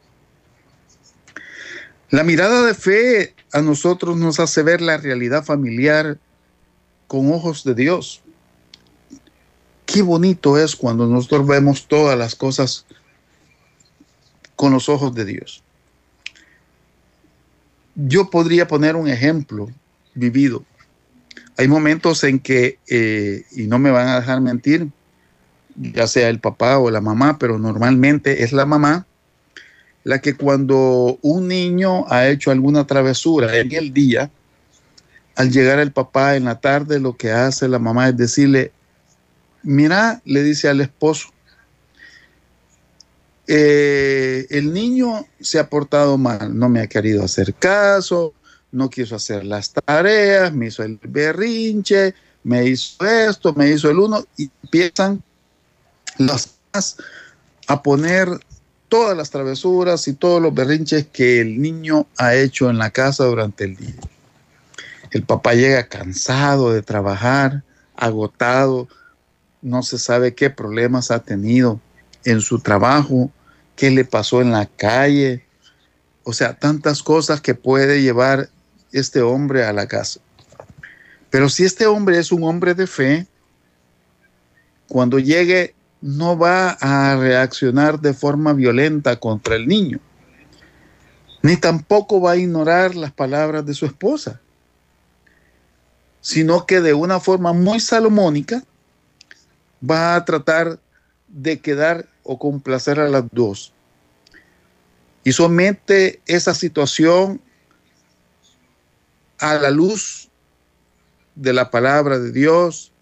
La 2.10 2.25
mirada 2.25 2.65
de 2.65 2.74
fe 2.74 3.34
a 3.53 3.62
nosotros 3.62 4.17
nos 4.17 4.41
hace 4.41 4.63
ver 4.63 4.82
la 4.82 4.98
realidad 4.98 5.46
familiar 5.46 6.20
con 7.08 7.32
ojos 7.32 7.63
de 7.63 7.74
Dios. 7.74 8.22
Qué 9.86 10.01
bonito 10.01 10.58
es 10.58 10.75
cuando 10.75 11.08
nosotros 11.08 11.48
vemos 11.48 11.88
todas 11.88 12.17
las 12.17 12.36
cosas 12.36 12.86
con 14.58 14.74
los 14.74 14.89
ojos 14.89 15.15
de 15.15 15.24
Dios. 15.24 15.63
Yo 17.96 18.29
podría 18.29 18.67
poner 18.67 18.98
un 18.98 19.08
ejemplo 19.08 19.70
vivido. 20.15 20.65
Hay 21.57 21.67
momentos 21.67 22.24
en 22.24 22.39
que, 22.39 22.79
eh, 22.89 23.45
y 23.51 23.67
no 23.67 23.79
me 23.79 23.91
van 23.91 24.07
a 24.07 24.19
dejar 24.19 24.41
mentir, 24.41 24.88
ya 25.75 26.07
sea 26.07 26.29
el 26.29 26.39
papá 26.39 26.79
o 26.79 26.89
la 26.89 27.01
mamá, 27.01 27.38
pero 27.38 27.60
normalmente 27.60 28.43
es 28.43 28.53
la 28.53 28.65
mamá 28.65 29.05
la 30.03 30.19
que 30.19 30.36
cuando 30.36 31.17
un 31.22 31.48
niño 31.48 32.05
ha 32.10 32.27
hecho 32.27 32.51
alguna 32.51 32.86
travesura 32.86 33.57
en 33.57 33.74
el 33.74 33.93
día, 33.93 34.29
al 35.36 35.51
llegar 35.51 35.79
el 35.79 35.91
papá 35.91 36.36
en 36.36 36.45
la 36.45 36.60
tarde, 36.60 37.00
lo 37.00 37.15
que 37.15 37.31
hace 37.31 37.67
la 37.67 37.79
mamá 37.79 38.10
es 38.10 38.17
decirle, 38.17 38.72
mira, 39.63 40.22
le 40.25 40.43
dice 40.43 40.67
al 40.67 40.81
esposo, 40.81 41.29
eh, 43.48 44.45
el 44.50 44.74
niño 44.74 45.25
se 45.39 45.60
ha 45.60 45.69
portado 45.69 46.17
mal, 46.17 46.57
no 46.57 46.69
me 46.69 46.81
ha 46.81 46.88
querido 46.88 47.24
hacer 47.24 47.53
caso, 47.53 48.33
no 48.74 48.89
quiso 48.89 49.15
hacer 49.15 49.46
las 49.46 49.72
tareas, 49.72 50.51
me 50.51 50.68
hizo 50.68 50.84
el 50.84 51.00
berrinche, 51.01 52.13
me 52.44 52.65
hizo 52.65 53.06
esto, 53.06 53.53
me 53.53 53.70
hizo 53.70 53.89
el 53.89 54.00
uno, 54.00 54.25
y 54.36 54.50
empiezan 54.63 55.24
las 56.18 56.56
a 57.68 57.82
poner 57.82 58.27
todas 58.89 59.15
las 59.15 59.30
travesuras 59.30 60.08
y 60.08 60.13
todos 60.13 60.42
los 60.42 60.53
berrinches 60.53 61.08
que 61.08 61.39
el 61.39 61.62
niño 61.62 62.08
ha 62.18 62.36
hecho 62.36 62.70
en 62.70 62.77
la 62.77 62.89
casa 62.89 63.25
durante 63.25 63.63
el 63.63 63.75
día. 63.75 63.96
El 65.12 65.24
papá 65.24 65.53
llega 65.53 65.88
cansado 65.88 66.74
de 66.74 66.82
trabajar, 66.82 67.63
agotado, 67.96 68.88
no 69.62 69.84
se 69.84 70.00
sabe 70.00 70.34
qué 70.34 70.50
problemas 70.50 71.12
ha 71.12 71.20
tenido 71.20 71.80
en 72.25 72.42
su 72.42 72.60
trabajo, 72.60 73.32
qué 73.75 73.92
le 73.92 74.03
pasó 74.03 74.42
en 74.42 74.51
la 74.51 74.65
calle, 74.65 75.46
o 76.24 76.34
sea, 76.34 76.56
tantas 76.56 77.03
cosas 77.03 77.42
que 77.42 77.53
puede 77.53 78.01
llevar 78.01 78.50
este 78.93 79.21
hombre 79.21 79.65
a 79.65 79.73
la 79.73 79.88
casa. 79.88 80.21
Pero 81.29 81.50
si 81.50 81.65
este 81.65 81.88
hombre 81.88 82.19
es 82.19 82.31
un 82.31 82.43
hombre 82.43 82.75
de 82.75 82.88
fe, 82.88 83.27
cuando 84.88 85.19
llegue 85.19 85.73
no 86.00 86.38
va 86.38 86.77
a 86.79 87.15
reaccionar 87.15 88.00
de 88.00 88.13
forma 88.13 88.53
violenta 88.53 89.19
contra 89.19 89.55
el 89.55 89.67
niño, 89.67 90.00
ni 91.41 91.57
tampoco 91.57 92.21
va 92.21 92.31
a 92.31 92.38
ignorar 92.38 92.95
las 92.95 93.12
palabras 93.12 93.65
de 93.65 93.73
su 93.73 93.85
esposa, 93.85 94.39
sino 96.22 96.65
que 96.65 96.79
de 96.79 96.94
una 96.94 97.20
forma 97.20 97.51
muy 97.51 97.79
salomónica 97.79 98.63
va 99.89 100.15
a 100.15 100.24
tratar 100.24 100.79
de 101.27 101.59
quedar 101.59 102.05
o 102.24 102.37
complacer 102.37 103.00
a 103.00 103.09
las 103.09 103.24
dos. 103.31 103.74
Y 105.24 105.31
somete 105.31 106.22
esa 106.25 106.53
situación 106.53 107.41
a 109.44 109.60
la 109.60 109.72
luz 109.72 110.29
de 111.36 111.51
la 111.51 111.70
palabra 111.70 112.18
de 112.18 112.32
Dios, 112.32 112.94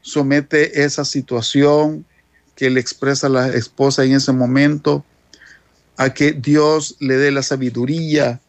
somete 0.00 0.82
esa 0.82 1.04
situación 1.04 2.04
que 2.56 2.68
le 2.68 2.80
expresa 2.80 3.28
la 3.28 3.46
esposa 3.50 4.02
en 4.02 4.14
ese 4.14 4.32
momento 4.32 5.04
a 5.98 6.12
que 6.12 6.32
Dios 6.32 6.96
le 6.98 7.16
dé 7.16 7.30
la 7.30 7.44
sabiduría 7.44 8.40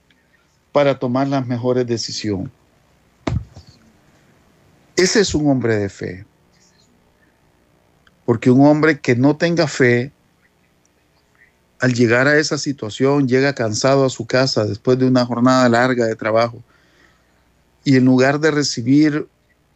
para 0.71 0.97
tomar 0.97 1.27
las 1.27 1.45
mejores 1.45 1.85
decisiones. 1.85 2.49
Ese 4.95 5.19
es 5.19 5.35
un 5.35 5.51
hombre 5.51 5.77
de 5.77 5.89
fe. 5.89 6.25
Porque 8.25 8.49
un 8.49 8.65
hombre 8.65 8.99
que 8.99 9.15
no 9.15 9.37
tenga 9.37 9.67
fe, 9.67 10.11
al 11.79 11.93
llegar 11.93 12.27
a 12.27 12.39
esa 12.39 12.57
situación, 12.57 13.27
llega 13.27 13.53
cansado 13.53 14.03
a 14.03 14.09
su 14.09 14.25
casa 14.25 14.65
después 14.65 14.97
de 14.97 15.05
una 15.05 15.23
jornada 15.27 15.69
larga 15.69 16.07
de 16.07 16.15
trabajo 16.15 16.63
y 17.87 17.95
en 17.95 18.03
lugar 18.03 18.41
de 18.41 18.51
recibir 18.51 19.29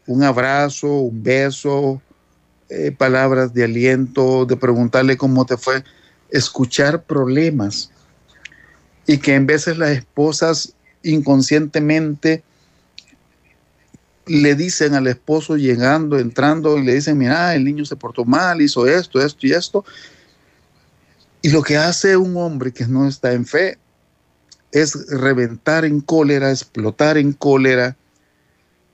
un 0.06 0.21
abrazo, 0.21 0.86
un 0.86 1.24
beso, 1.24 2.02
eh, 2.67 2.91
palabras 2.91 3.54
de 3.54 3.63
aliento, 3.63 4.45
de 4.45 4.58
preguntarle 4.58 5.15
cómo 5.15 5.45
te 5.45 5.56
fue, 5.56 5.86
escuchar 6.30 7.04
problemas 7.04 7.89
y 9.08 9.17
que 9.17 9.36
en 9.36 9.45
veces 9.45 9.78
las 9.78 9.91
esposas 9.91 10.74
inconscientemente 11.04 12.43
le 14.26 14.56
dicen 14.56 14.93
al 14.93 15.08
esposo 15.08 15.56
llegando, 15.56 16.19
entrando 16.19 16.78
y 16.78 16.84
le 16.84 16.95
dicen, 16.95 17.17
mira, 17.17 17.56
el 17.56 17.63
niño 17.63 17.86
se 17.86 17.95
portó 17.95 18.26
mal, 18.26 18.62
hizo 18.62 18.88
esto, 18.88 19.21
esto 19.21 19.47
y 19.47 19.54
esto. 19.54 19.86
Y 21.41 21.50
lo 21.52 21.63
que 21.63 21.78
hace 21.78 22.17
un 22.17 22.36
hombre 22.36 22.74
que 22.74 22.86
no 22.88 23.08
está 23.08 23.32
en 23.32 23.45
fe 23.45 23.78
es 24.74 25.08
reventar 25.08 25.86
en 25.86 26.02
cólera, 26.02 26.52
explotar 26.52 27.17
en 27.17 27.32
cólera 27.32 27.95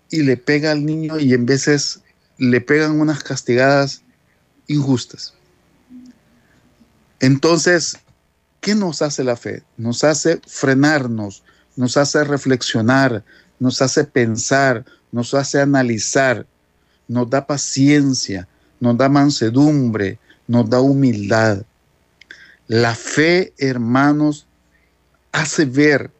y 0.09 0.23
le 0.23 0.37
pega 0.37 0.71
al 0.71 0.85
niño 0.85 1.19
y 1.19 1.33
en 1.33 1.45
veces 1.45 2.01
le 2.37 2.61
pegan 2.61 2.99
unas 2.99 3.23
castigadas 3.23 4.03
injustas. 4.67 5.33
Entonces, 7.19 7.97
¿qué 8.61 8.75
nos 8.75 9.01
hace 9.01 9.23
la 9.23 9.35
fe? 9.35 9.63
Nos 9.77 10.03
hace 10.03 10.39
frenarnos, 10.45 11.43
nos 11.75 11.97
hace 11.97 12.23
reflexionar, 12.23 13.23
nos 13.59 13.81
hace 13.81 14.03
pensar, 14.03 14.85
nos 15.11 15.33
hace 15.33 15.59
analizar, 15.59 16.45
nos 17.07 17.29
da 17.29 17.47
paciencia, 17.47 18.47
nos 18.79 18.97
da 18.97 19.09
mansedumbre, 19.09 20.19
nos 20.47 20.69
da 20.69 20.79
humildad. 20.79 21.63
La 22.67 22.95
fe, 22.95 23.53
hermanos, 23.57 24.45
hace 25.31 25.65
ver 25.65 26.11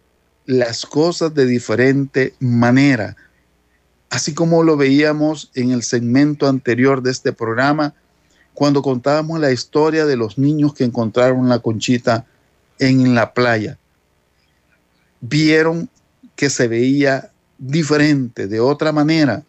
las 0.45 0.85
cosas 0.85 1.33
de 1.33 1.45
diferente 1.45 2.33
manera 2.39 3.17
así 4.09 4.33
como 4.33 4.63
lo 4.63 4.77
veíamos 4.77 5.51
en 5.53 5.71
el 5.71 5.83
segmento 5.83 6.47
anterior 6.47 7.01
de 7.01 7.11
este 7.11 7.33
programa, 7.33 7.93
cuando 8.53 8.81
contábamos 8.81 9.39
la 9.39 9.51
historia 9.51 10.05
de 10.05 10.17
los 10.17 10.37
niños 10.37 10.73
que 10.73 10.83
encontraron 10.83 11.49
la 11.49 11.59
conchita 11.59 12.25
en 12.79 13.13
la 13.13 13.33
playa. 13.33 13.77
Vieron 15.21 15.89
que 16.35 16.49
se 16.49 16.67
veía 16.67 17.31
diferente, 17.57 18.47
de 18.47 18.59
otra 18.59 18.91
manera. 18.91 19.43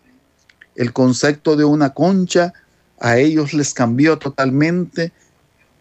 El 0.74 0.92
concepto 0.92 1.56
de 1.56 1.64
una 1.64 1.90
concha 1.90 2.52
a 3.00 3.18
ellos 3.18 3.54
les 3.54 3.72
cambió 3.74 4.18
totalmente 4.18 5.12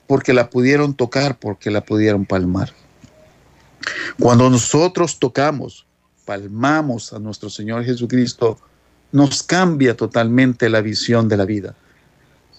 porque 0.08 0.34
la 0.34 0.50
pudieron 0.50 0.94
tocar, 0.94 1.38
porque 1.40 1.72
la 1.72 1.82
pudieron 1.82 2.26
palmar. 2.26 2.74
Cuando 4.20 4.50
nosotros 4.50 5.20
tocamos 5.20 5.88
palmamos 6.28 7.14
a 7.14 7.20
nuestro 7.20 7.50
Señor 7.50 7.86
Jesucristo, 7.86 8.60
nos 9.12 9.44
cambia 9.44 9.96
totalmente 9.96 10.70
la 10.70 10.82
visión 10.82 11.30
de 11.30 11.38
la 11.38 11.46
vida. 11.46 11.76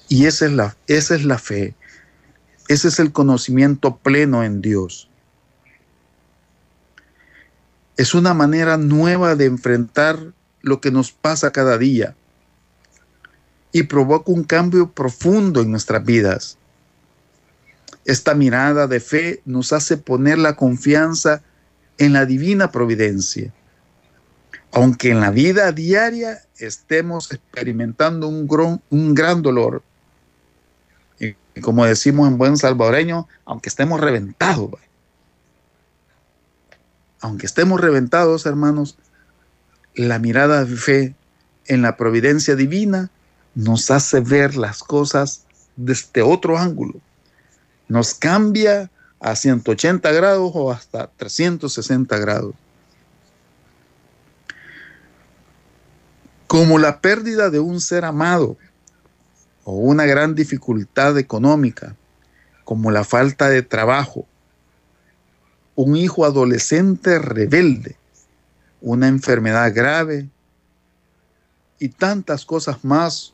Y 0.09 0.27
esa 0.27 0.47
es 0.47 0.53
la, 0.53 0.77
esa 0.87 1.15
es 1.15 1.25
la 1.25 1.39
fe, 1.39 1.75
ese 2.69 2.89
es 2.89 2.99
el 2.99 3.13
conocimiento 3.13 3.97
pleno 3.97 4.43
en 4.43 4.63
Dios. 4.63 5.09
Es 7.97 8.15
una 8.15 8.33
manera 8.33 8.77
nueva 8.77 9.35
de 9.35 9.47
enfrentar 9.47 10.33
lo 10.63 10.81
que 10.81 10.91
nos 10.91 11.13
pasa 11.13 11.51
cada 11.51 11.79
día 11.79 12.15
y 13.73 13.83
provoca 13.85 14.31
un 14.31 14.45
cambio 14.45 14.93
profundo 14.93 15.61
en 15.61 15.71
nuestras 15.71 16.05
vidas. 16.05 16.59
Esta 18.05 18.35
mirada 18.35 18.87
de 18.87 19.01
fe 19.01 19.43
nos 19.45 19.73
hace 19.73 19.99
poner 19.99 20.39
la 20.39 20.57
confianza 20.57 21.43
en 21.99 22.15
la 22.15 22.25
divina 22.25 22.71
providencia 22.71 23.53
aunque 24.73 25.11
en 25.11 25.21
la 25.21 25.31
vida 25.31 25.73
diaria 25.73 26.43
estemos 26.59 27.33
experimentando 27.33 28.29
un 28.29 28.47
gran, 28.47 28.83
un 28.91 29.15
gran 29.15 29.43
dolor, 29.43 29.83
en 31.19 31.37
como 31.63 31.85
decimos 31.85 32.29
en 32.29 32.39
buen 32.39 32.57
salvadoreño, 32.57 33.27
aunque 33.45 33.69
estemos 33.69 34.01
reventados, 34.01 34.71
aunque 37.21 37.47
estemos 37.47 37.81
reventados, 37.81 38.47
hermanos, 38.47 38.97
la 39.95 40.19
mirada 40.19 40.65
de 40.65 40.77
fe 40.77 41.15
en 41.67 41.83
la 41.83 41.97
providencia 41.97 42.55
divina 42.55 43.11
nos 43.55 43.91
hace 43.91 44.21
ver 44.21 44.57
las 44.57 44.85
cosas 44.85 45.45
desde 45.77 46.23
otro 46.23 46.59
ángulo. 46.59 46.95
Nos 47.89 48.15
cambia 48.15 48.91
a 49.19 49.35
180 49.35 50.13
grados 50.13 50.53
o 50.55 50.71
hasta 50.71 51.11
360 51.17 52.17
grados. 52.19 52.55
Como 56.49 56.79
la 56.79 57.01
pérdida 57.01 57.51
de 57.51 57.61
un 57.61 57.81
ser 57.81 58.05
amado 58.05 58.57
o 59.65 59.73
una 59.73 60.07
gran 60.07 60.35
dificultad 60.35 61.17
económica, 61.19 61.95
como 62.65 62.91
la 62.91 63.05
falta 63.05 63.49
de 63.49 63.63
trabajo, 63.63 64.27
un 65.75 65.95
hijo 65.97 66.25
adolescente 66.25 67.19
rebelde, 67.19 67.97
una 68.81 69.09
enfermedad 69.09 69.73
grave 69.75 70.29
y 71.79 71.91
tantas 71.91 72.45
cosas 72.45 72.83
más 72.83 73.33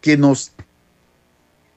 que 0.00 0.16
nos 0.16 0.52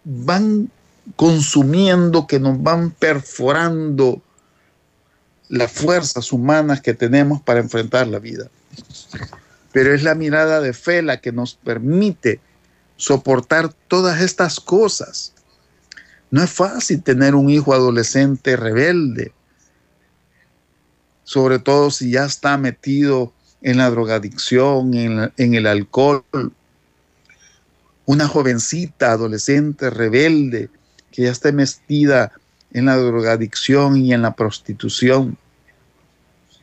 van 0.04 0.72
consumiendo, 1.15 2.28
que 2.28 2.39
nos 2.39 2.62
van 2.62 2.91
perforando 2.91 4.22
las 5.50 5.72
fuerzas 5.72 6.32
humanas 6.32 6.82
que 6.82 6.93
tenemos 6.93 7.41
para 7.41 7.60
enfrentar 7.60 8.08
la 8.08 8.20
vida. 8.20 8.50
Pero 9.71 9.93
es 9.93 10.03
la 10.03 10.15
mirada 10.15 10.62
de 10.62 10.73
fe 10.73 11.01
la 11.01 11.21
que 11.21 11.32
nos 11.32 11.56
permite 11.56 12.39
soportar 12.95 13.73
todas 13.88 14.21
estas 14.21 14.60
cosas. 14.60 15.34
No 16.30 16.43
es 16.43 16.51
fácil 16.51 17.01
tener 17.03 17.36
un 17.36 17.49
hijo 17.49 17.73
adolescente 17.73 18.58
rebelde, 18.58 19.32
sobre 21.23 21.60
todo 21.60 21.91
si 21.91 22.12
ya 22.12 22.25
está 22.25 22.58
metido 22.58 23.34
en 23.62 23.77
la 23.77 23.89
drogadicción, 23.89 24.93
en, 24.93 25.53
el 25.53 25.67
alcohol. 25.67 26.23
Una 28.06 28.27
jovencita 28.27 29.12
adolescente 29.12 29.89
rebelde 29.89 30.69
que 31.12 31.23
ya 31.23 31.32
esté 31.32 31.51
metida 31.51 32.32
en 32.71 32.86
la 32.86 32.97
drogadicción 32.97 33.97
y 33.97 34.13
en 34.13 34.21
la 34.21 34.36
prostitución. 34.36 35.38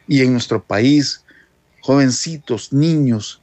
Y 0.06 0.22
en 0.22 0.32
nuestro 0.32 0.62
país, 0.62 1.23
jovencitos, 1.84 2.72
niños, 2.72 3.42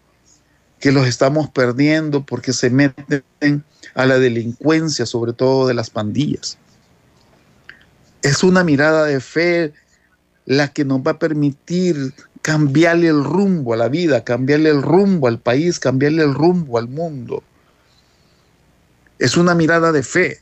que 0.80 0.92
los 0.92 1.08
estamos 1.08 1.50
perdiendo 1.50 2.26
porque 2.26 2.54
se 2.54 2.72
meten 2.72 3.64
a 3.94 4.06
la 4.08 4.18
delincuencia, 4.18 5.06
sobre 5.06 5.34
todo 5.34 5.68
de 5.68 5.76
las 5.76 5.92
pandillas. 5.92 6.58
Es 8.24 8.44
una 8.44 8.64
mirada 8.64 9.06
de 9.06 9.20
fe 9.20 9.74
la 10.46 10.70
que 10.70 10.86
nos 10.86 11.02
va 11.02 11.12
a 11.12 11.20
permitir 11.20 12.16
cambiarle 12.42 13.10
el 13.10 13.24
rumbo 13.24 13.76
a 13.76 13.78
la 13.78 13.90
vida, 13.90 14.24
cambiarle 14.24 14.70
el 14.70 14.82
rumbo 14.82 15.28
al 15.28 15.40
país, 15.40 15.80
cambiarle 15.80 16.24
el 16.24 16.34
rumbo 16.34 16.80
al 16.80 16.88
mundo. 16.88 17.44
Es 19.20 19.38
una 19.38 19.54
mirada 19.54 19.92
de 19.92 20.02
fe 20.02 20.40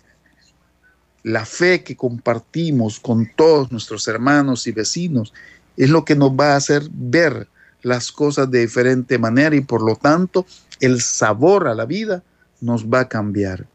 la 1.24 1.46
fe 1.46 1.84
que 1.84 1.96
compartimos 1.96 3.00
con 3.00 3.30
todos 3.36 3.72
nuestros 3.72 4.08
hermanos 4.08 4.68
y 4.68 4.72
vecinos 4.72 5.34
es 5.78 5.90
lo 5.90 6.06
que 6.06 6.16
nos 6.16 6.32
va 6.32 6.54
a 6.54 6.58
hacer 6.58 6.84
ver 6.92 7.48
las 7.82 8.12
cosas 8.12 8.50
de 8.52 8.60
diferente 8.60 9.18
manera 9.18 9.56
y 9.56 9.62
por 9.62 9.82
lo 9.82 9.96
tanto 9.96 10.46
el 10.80 11.02
sabor 11.02 11.68
a 11.68 11.76
la 11.76 11.86
vida 11.86 12.24
nos 12.62 12.86
va 12.86 13.02
a 13.02 13.10
cambiar. 13.10 13.66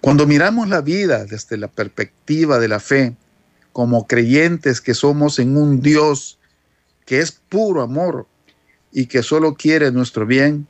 Cuando 0.00 0.26
miramos 0.26 0.68
la 0.68 0.80
vida 0.80 1.24
desde 1.24 1.56
la 1.56 1.68
perspectiva 1.68 2.58
de 2.58 2.68
la 2.68 2.80
fe, 2.80 3.16
como 3.72 4.06
creyentes 4.06 4.80
que 4.80 4.94
somos 4.94 5.38
en 5.38 5.56
un 5.56 5.80
Dios 5.80 6.38
que 7.04 7.20
es 7.20 7.32
puro 7.32 7.82
amor 7.82 8.26
y 8.92 9.06
que 9.06 9.22
solo 9.22 9.54
quiere 9.54 9.92
nuestro 9.92 10.26
bien, 10.26 10.66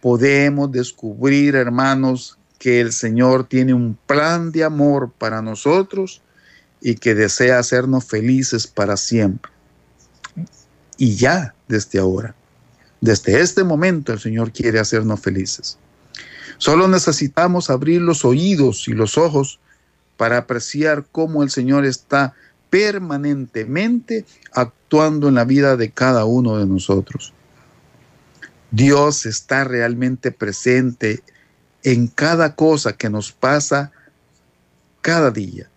podemos 0.00 0.72
descubrir, 0.72 1.54
hermanos, 1.54 2.38
que 2.58 2.80
el 2.80 2.92
Señor 2.92 3.44
tiene 3.44 3.74
un 3.74 3.96
plan 4.06 4.52
de 4.52 4.64
amor 4.64 5.12
para 5.16 5.42
nosotros 5.42 6.22
y 6.80 6.94
que 6.94 7.14
desea 7.14 7.58
hacernos 7.58 8.04
felices 8.04 8.66
para 8.66 8.96
siempre. 8.96 9.50
Y 11.00 11.16
ya 11.16 11.54
desde 11.66 11.98
ahora, 11.98 12.34
desde 13.00 13.40
este 13.40 13.64
momento 13.64 14.12
el 14.12 14.20
Señor 14.20 14.52
quiere 14.52 14.78
hacernos 14.78 15.18
felices. 15.18 15.78
Solo 16.58 16.88
necesitamos 16.88 17.70
abrir 17.70 18.02
los 18.02 18.22
oídos 18.22 18.86
y 18.86 18.92
los 18.92 19.16
ojos 19.16 19.60
para 20.18 20.36
apreciar 20.36 21.06
cómo 21.10 21.42
el 21.42 21.48
Señor 21.48 21.86
está 21.86 22.34
permanentemente 22.68 24.26
actuando 24.52 25.28
en 25.28 25.36
la 25.36 25.44
vida 25.46 25.78
de 25.78 25.90
cada 25.90 26.26
uno 26.26 26.58
de 26.58 26.66
nosotros. 26.66 27.32
Dios 28.70 29.24
está 29.24 29.64
realmente 29.64 30.32
presente 30.32 31.22
en 31.82 32.08
cada 32.08 32.54
cosa 32.56 32.92
que 32.92 33.08
nos 33.08 33.32
pasa 33.32 33.90
cada 35.00 35.30
día. 35.30 35.70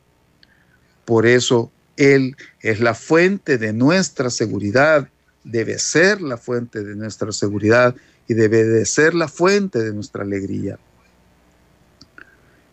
Por 1.05 1.25
eso 1.25 1.71
Él 1.95 2.35
es 2.59 2.81
la 2.81 2.93
fuente 2.93 3.57
de 3.57 3.71
nuestra 3.71 4.29
seguridad, 4.29 5.07
debe 5.43 5.79
ser 5.79 6.21
la 6.21 6.37
fuente 6.37 6.83
de 6.83 6.95
nuestra 6.95 7.31
seguridad 7.31 7.95
y 8.27 8.33
debe 8.33 8.63
de 8.63 8.85
ser 8.85 9.13
la 9.13 9.27
fuente 9.27 9.79
de 9.79 9.93
nuestra 9.93 10.23
alegría. 10.23 10.79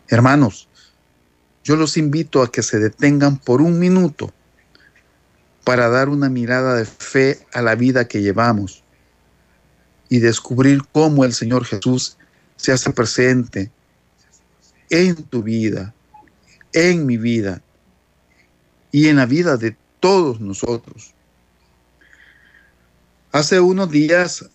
Hermanos, 0.07 0.67
yo 1.63 1.75
los 1.75 1.97
invito 1.97 2.41
a 2.41 2.51
que 2.51 2.63
se 2.63 2.79
detengan 2.79 3.37
por 3.37 3.61
un 3.61 3.79
minuto 3.79 4.33
para 5.63 5.89
dar 5.89 6.09
una 6.09 6.29
mirada 6.29 6.75
de 6.75 6.85
fe 6.85 7.45
a 7.53 7.61
la 7.61 7.75
vida 7.75 8.07
que 8.07 8.21
llevamos 8.21 8.83
y 10.09 10.19
descubrir 10.19 10.81
cómo 10.91 11.23
el 11.23 11.33
Señor 11.33 11.65
Jesús 11.65 12.17
se 12.57 12.71
hace 12.71 12.91
presente 12.91 13.71
en 14.89 15.15
tu 15.23 15.43
vida, 15.43 15.93
en 16.73 17.05
mi 17.05 17.17
vida 17.17 17.61
y 18.91 19.07
en 19.07 19.17
la 19.17 19.25
vida 19.25 19.55
de 19.57 19.77
todos 19.99 20.41
nosotros. 20.41 21.10
Hace 23.31 23.61
unos 23.61 23.89
días 23.89 24.45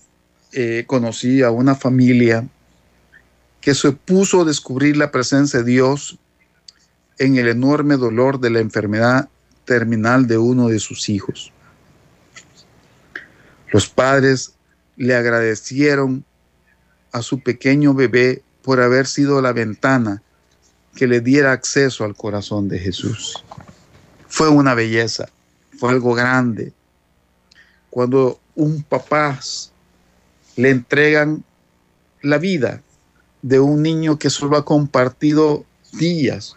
eh, 0.53 0.85
conocí 0.87 1.43
a 1.43 1.51
una 1.51 1.75
familia 1.75 2.47
que 3.61 3.75
se 3.75 3.93
puso 3.93 4.43
a 4.43 4.45
descubrir 4.45 4.97
la 4.99 5.11
presencia 5.11 5.61
de 5.61 5.65
Dios 5.65 6.19
en 7.19 7.37
el 7.37 7.49
enorme 7.49 7.97
dolor 7.97 8.39
de 8.39 8.51
la 8.51 8.61
enfermedad 8.61 9.29
terminal 9.65 10.27
de 10.27 10.37
uno 10.37 10.69
de 10.69 10.79
sus 10.79 11.09
hijos. 11.09 11.53
Los 13.73 13.89
padres 13.89 14.53
le 14.97 15.15
agradecieron 15.15 16.25
a 17.13 17.23
su 17.23 17.41
pequeño 17.41 17.95
bebé 17.95 18.43
por 18.63 18.81
haber 18.81 19.07
sido 19.07 19.41
la 19.41 19.53
ventana 19.53 20.23
que 20.95 21.07
le 21.07 21.21
diera 21.21 21.53
acceso 21.53 22.05
al 22.05 22.15
corazón 22.15 22.69
de 22.69 22.79
Jesús. 22.79 23.43
Fue 24.29 24.49
una 24.49 24.75
belleza, 24.75 25.29
fue 25.79 25.91
algo 25.91 26.15
grande. 26.15 26.73
Cuando 27.97 28.39
un 28.55 28.83
papá 28.83 29.41
le 30.57 30.69
entregan 30.69 31.43
la 32.21 32.37
vida 32.37 32.83
de 33.41 33.59
un 33.59 33.81
niño 33.81 34.19
que 34.19 34.29
solo 34.29 34.59
ha 34.59 34.67
compartido 34.67 35.65
días 35.95 36.57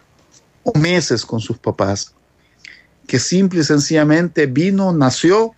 o 0.64 0.78
meses 0.78 1.26
con 1.26 1.40
sus 1.40 1.58
papás, 1.58 2.14
que 3.08 3.20
simple 3.20 3.62
y 3.62 3.64
sencillamente 3.64 4.48
vino, 4.48 4.92
nació, 4.92 5.56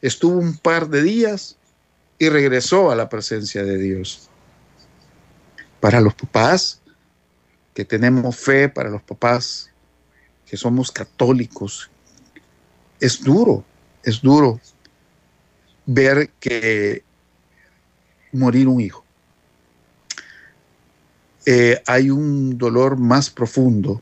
estuvo 0.00 0.36
un 0.36 0.56
par 0.56 0.88
de 0.88 1.04
días 1.04 1.56
y 2.18 2.28
regresó 2.28 2.90
a 2.90 2.96
la 2.96 3.08
presencia 3.08 3.62
de 3.62 3.78
Dios. 3.78 4.28
Para 5.78 6.00
los 6.00 6.14
papás 6.14 6.80
que 7.74 7.84
tenemos 7.84 8.36
fe, 8.36 8.68
para 8.68 8.90
los 8.90 9.02
papás 9.02 9.70
que 10.46 10.56
somos 10.56 10.90
católicos, 10.90 11.92
es 12.98 13.22
duro, 13.22 13.64
es 14.02 14.20
duro 14.20 14.58
ver 15.86 16.30
que 16.40 17.02
morir 18.32 18.68
un 18.68 18.80
hijo. 18.80 19.04
Eh, 21.44 21.82
hay 21.86 22.10
un 22.10 22.56
dolor 22.56 22.96
más 22.96 23.28
profundo 23.28 24.00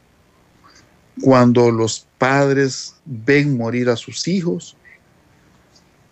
cuando 1.23 1.71
los 1.71 2.07
padres 2.19 2.97
ven 3.05 3.57
morir 3.57 3.89
a 3.89 3.97
sus 3.97 4.29
hijos 4.29 4.77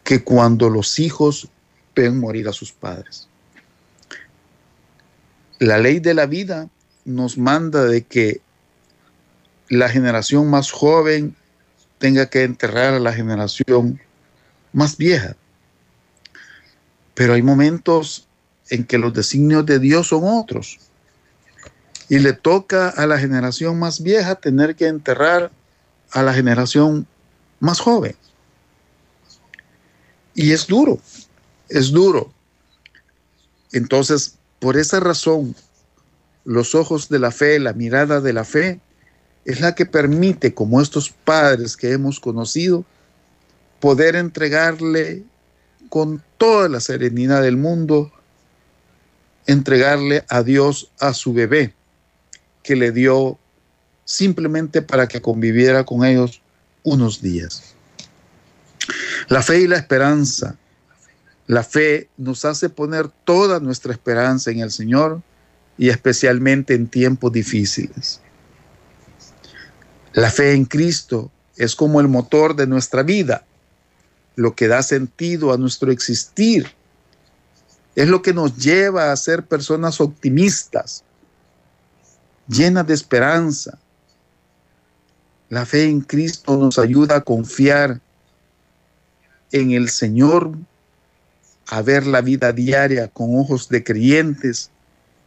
que 0.04 0.24
cuando 0.24 0.70
los 0.70 0.98
hijos 0.98 1.48
ven 1.94 2.18
morir 2.18 2.48
a 2.48 2.52
sus 2.52 2.72
padres 2.72 3.28
la 5.58 5.78
ley 5.78 6.00
de 6.00 6.14
la 6.14 6.26
vida 6.26 6.68
nos 7.04 7.36
manda 7.36 7.84
de 7.84 8.02
que 8.02 8.40
la 9.68 9.88
generación 9.88 10.48
más 10.50 10.70
joven 10.70 11.34
tenga 11.98 12.26
que 12.30 12.44
enterrar 12.44 12.94
a 12.94 13.00
la 13.00 13.12
generación 13.12 14.00
más 14.72 14.96
vieja. 14.96 15.36
Pero 17.18 17.34
hay 17.34 17.42
momentos 17.42 18.28
en 18.70 18.84
que 18.84 18.96
los 18.96 19.12
designios 19.12 19.66
de 19.66 19.80
Dios 19.80 20.06
son 20.06 20.20
otros. 20.22 20.78
Y 22.08 22.20
le 22.20 22.32
toca 22.32 22.90
a 22.90 23.08
la 23.08 23.18
generación 23.18 23.76
más 23.76 24.00
vieja 24.04 24.36
tener 24.36 24.76
que 24.76 24.86
enterrar 24.86 25.50
a 26.12 26.22
la 26.22 26.32
generación 26.32 27.08
más 27.58 27.80
joven. 27.80 28.14
Y 30.32 30.52
es 30.52 30.68
duro, 30.68 31.00
es 31.68 31.90
duro. 31.90 32.32
Entonces, 33.72 34.36
por 34.60 34.76
esa 34.76 35.00
razón, 35.00 35.56
los 36.44 36.76
ojos 36.76 37.08
de 37.08 37.18
la 37.18 37.32
fe, 37.32 37.58
la 37.58 37.72
mirada 37.72 38.20
de 38.20 38.32
la 38.32 38.44
fe, 38.44 38.80
es 39.44 39.60
la 39.60 39.74
que 39.74 39.86
permite, 39.86 40.54
como 40.54 40.80
estos 40.80 41.10
padres 41.10 41.76
que 41.76 41.90
hemos 41.90 42.20
conocido, 42.20 42.84
poder 43.80 44.14
entregarle 44.14 45.24
con 45.88 46.22
toda 46.36 46.68
la 46.68 46.80
serenidad 46.80 47.42
del 47.42 47.56
mundo, 47.56 48.12
entregarle 49.46 50.24
a 50.28 50.42
Dios 50.42 50.90
a 51.00 51.14
su 51.14 51.32
bebé, 51.32 51.74
que 52.62 52.76
le 52.76 52.92
dio 52.92 53.38
simplemente 54.04 54.82
para 54.82 55.08
que 55.08 55.20
conviviera 55.20 55.84
con 55.84 56.04
ellos 56.04 56.40
unos 56.82 57.20
días. 57.20 57.74
La 59.28 59.42
fe 59.42 59.60
y 59.60 59.66
la 59.66 59.76
esperanza. 59.76 60.56
La 61.46 61.62
fe 61.62 62.08
nos 62.16 62.44
hace 62.44 62.68
poner 62.68 63.08
toda 63.24 63.60
nuestra 63.60 63.92
esperanza 63.92 64.50
en 64.50 64.60
el 64.60 64.70
Señor 64.70 65.22
y 65.78 65.88
especialmente 65.88 66.74
en 66.74 66.88
tiempos 66.88 67.32
difíciles. 67.32 68.20
La 70.12 70.30
fe 70.30 70.52
en 70.52 70.64
Cristo 70.64 71.30
es 71.56 71.74
como 71.76 72.00
el 72.00 72.08
motor 72.08 72.56
de 72.56 72.66
nuestra 72.66 73.02
vida, 73.02 73.44
lo 74.38 74.54
que 74.54 74.68
da 74.68 74.84
sentido 74.84 75.52
a 75.52 75.58
nuestro 75.58 75.90
existir. 75.90 76.68
Es 77.96 78.08
lo 78.08 78.22
que 78.22 78.32
nos 78.32 78.56
lleva 78.56 79.10
a 79.10 79.16
ser 79.16 79.44
personas 79.44 80.00
optimistas, 80.00 81.02
llenas 82.46 82.86
de 82.86 82.94
esperanza. 82.94 83.80
La 85.48 85.66
fe 85.66 85.86
en 85.86 86.02
Cristo 86.02 86.56
nos 86.56 86.78
ayuda 86.78 87.16
a 87.16 87.20
confiar 87.22 88.00
en 89.50 89.72
el 89.72 89.88
Señor, 89.88 90.52
a 91.66 91.82
ver 91.82 92.06
la 92.06 92.20
vida 92.20 92.52
diaria 92.52 93.08
con 93.08 93.36
ojos 93.36 93.68
de 93.68 93.82
creyentes 93.82 94.70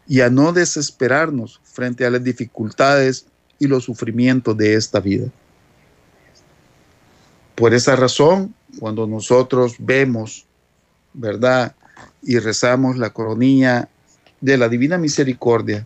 y 0.07 0.21
a 0.21 0.29
no 0.29 0.53
desesperarnos 0.53 1.59
frente 1.65 2.05
a 2.05 2.09
las 2.11 2.23
dificultades 2.23 3.25
y 3.59 3.67
los 3.67 3.83
sufrimientos 3.83 4.55
de 4.55 4.75
esta 4.75 5.01
vida. 5.01 5.27
Por 7.55 7.73
esa 7.73 7.97
razón, 7.97 8.55
cuando 8.79 9.07
nosotros 9.07 9.75
vemos, 9.79 10.45
¿verdad? 11.13 11.75
Y 12.21 12.39
rezamos 12.39 12.97
la 12.97 13.11
coronilla 13.11 13.89
de 14.39 14.57
la 14.57 14.69
Divina 14.69 14.97
Misericordia, 14.97 15.85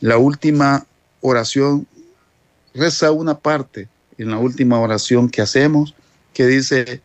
la 0.00 0.18
última 0.18 0.86
oración, 1.20 1.86
reza 2.74 3.10
una 3.10 3.38
parte 3.38 3.88
en 4.18 4.30
la 4.30 4.38
última 4.38 4.78
oración 4.80 5.28
que 5.28 5.42
hacemos, 5.42 5.94
que 6.32 6.46
dice, 6.46 7.00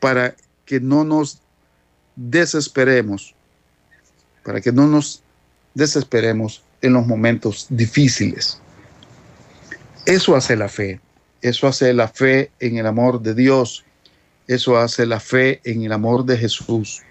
para 0.00 0.34
que 0.64 0.80
no 0.80 1.04
nos 1.04 1.40
desesperemos, 2.16 3.34
para 4.44 4.60
que 4.60 4.72
no 4.72 4.86
nos 4.86 5.22
desesperemos 5.74 6.62
en 6.80 6.94
los 6.94 7.06
momentos 7.06 7.66
difíciles. 7.68 8.60
Eso 10.06 10.36
hace 10.36 10.56
la 10.56 10.68
fe. 10.68 11.00
Eso 11.42 11.66
hace 11.66 11.92
la 11.92 12.08
fe 12.08 12.50
en 12.60 12.78
el 12.78 12.86
amor 12.86 13.20
de 13.20 13.34
Dios. 13.34 13.84
Eso 14.46 14.76
hace 14.78 15.06
la 15.06 15.20
fe 15.20 15.60
en 15.64 15.82
el 15.82 15.92
amor 15.92 16.24
de 16.24 16.36
Jesús. 16.36 17.02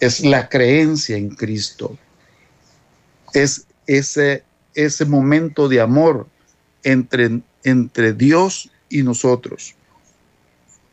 Es 0.00 0.20
la 0.20 0.48
creencia 0.48 1.16
en 1.16 1.30
Cristo. 1.30 1.96
Es 3.32 3.66
ese, 3.86 4.44
ese 4.74 5.04
momento 5.04 5.68
de 5.68 5.80
amor 5.80 6.26
entre, 6.82 7.40
entre 7.64 8.12
Dios 8.12 8.70
y 8.88 9.02
nosotros. 9.02 9.74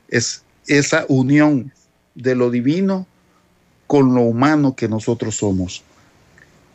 Es 0.07 0.43
esa 0.67 1.05
unión 1.09 1.73
de 2.15 2.35
lo 2.35 2.49
divino 2.49 3.07
con 3.87 4.13
lo 4.13 4.21
humano 4.21 4.75
que 4.75 4.87
nosotros 4.87 5.37
somos. 5.37 5.83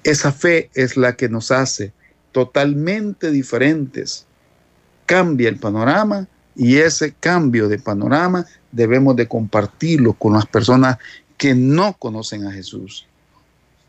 Esa 0.02 0.32
fe 0.32 0.70
es 0.74 0.96
la 0.96 1.16
que 1.16 1.28
nos 1.28 1.50
hace 1.50 1.92
totalmente 2.32 3.30
diferentes. 3.30 4.26
Cambia 5.06 5.48
el 5.48 5.58
panorama 5.58 6.28
y 6.56 6.78
ese 6.78 7.12
cambio 7.12 7.68
de 7.68 7.78
panorama 7.78 8.46
debemos 8.70 9.16
de 9.16 9.28
compartirlo 9.28 10.14
con 10.14 10.34
las 10.34 10.46
personas 10.46 10.98
que 11.36 11.54
no 11.54 11.94
conocen 11.94 12.46
a 12.46 12.52
Jesús, 12.52 13.06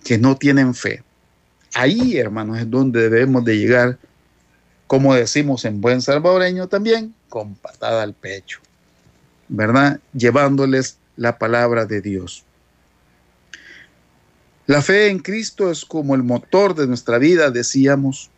que 0.03 0.17
no 0.17 0.35
tienen 0.37 0.73
fe. 0.73 1.03
Ahí, 1.73 2.17
hermanos, 2.17 2.59
es 2.59 2.69
donde 2.69 3.09
debemos 3.09 3.43
de 3.45 3.57
llegar, 3.57 3.97
como 4.87 5.13
decimos 5.13 5.65
en 5.65 5.81
buen 5.81 6.01
salvadoreño 6.01 6.67
también, 6.67 7.13
con 7.29 7.55
patada 7.55 8.03
al 8.03 8.13
pecho, 8.13 8.59
¿verdad? 9.47 9.99
Llevándoles 10.13 10.97
la 11.17 11.37
palabra 11.37 11.85
de 11.85 12.01
Dios. 12.01 12.45
La 14.67 14.81
fe 14.81 15.09
en 15.09 15.19
Cristo 15.19 15.69
es 15.69 15.85
como 15.85 16.15
el 16.15 16.23
motor 16.23 16.73
de 16.73 16.87
nuestra 16.87 17.19
vida, 17.19 17.51
decíamos, 17.51 18.31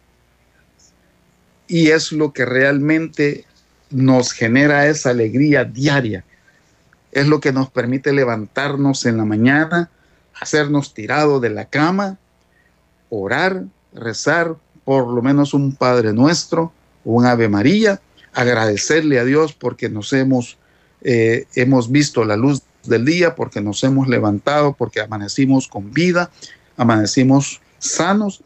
y 1.68 1.88
es 1.92 2.12
lo 2.12 2.34
que 2.34 2.46
realmente 2.46 3.46
nos 3.90 4.32
genera 4.32 4.88
esa 4.88 5.12
alegría 5.12 5.64
diaria. 5.64 6.24
Es 7.12 7.28
lo 7.28 7.40
que 7.40 7.54
nos 7.54 7.70
permite 7.70 8.14
levantarnos 8.14 9.06
en 9.06 9.18
la 9.18 9.26
mañana, 9.26 9.90
hacernos 10.40 10.94
tirado 10.94 11.40
de 11.40 11.50
la 11.50 11.66
cama, 11.66 12.18
orar, 13.10 13.64
rezar 13.94 14.56
por 14.84 15.08
lo 15.08 15.22
menos 15.22 15.54
un 15.54 15.76
Padre 15.76 16.14
Nuestro, 16.14 16.72
un 17.04 17.26
Ave 17.26 17.50
María, 17.50 18.00
agradecerle 18.34 19.20
a 19.20 19.26
Dios 19.26 19.54
porque 19.54 19.90
nos 19.90 20.14
hemos, 20.14 20.58
eh, 21.02 21.46
hemos 21.56 21.92
visto 21.92 22.24
la 22.24 22.38
luz 22.38 22.62
del 22.84 23.04
día, 23.04 23.36
porque 23.36 23.62
nos 23.62 23.84
hemos 23.84 24.08
levantado, 24.08 24.74
porque 24.74 25.02
amanecimos 25.02 25.68
con 25.68 25.92
vida, 25.92 26.32
amanecimos 26.78 27.62
sanos 27.80 28.42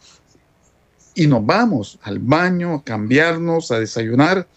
y 1.14 1.28
nos 1.28 1.46
vamos 1.46 2.00
al 2.04 2.20
baño, 2.20 2.76
a 2.76 2.84
cambiarnos, 2.84 3.72
a 3.72 3.80
desayunar, 3.80 4.48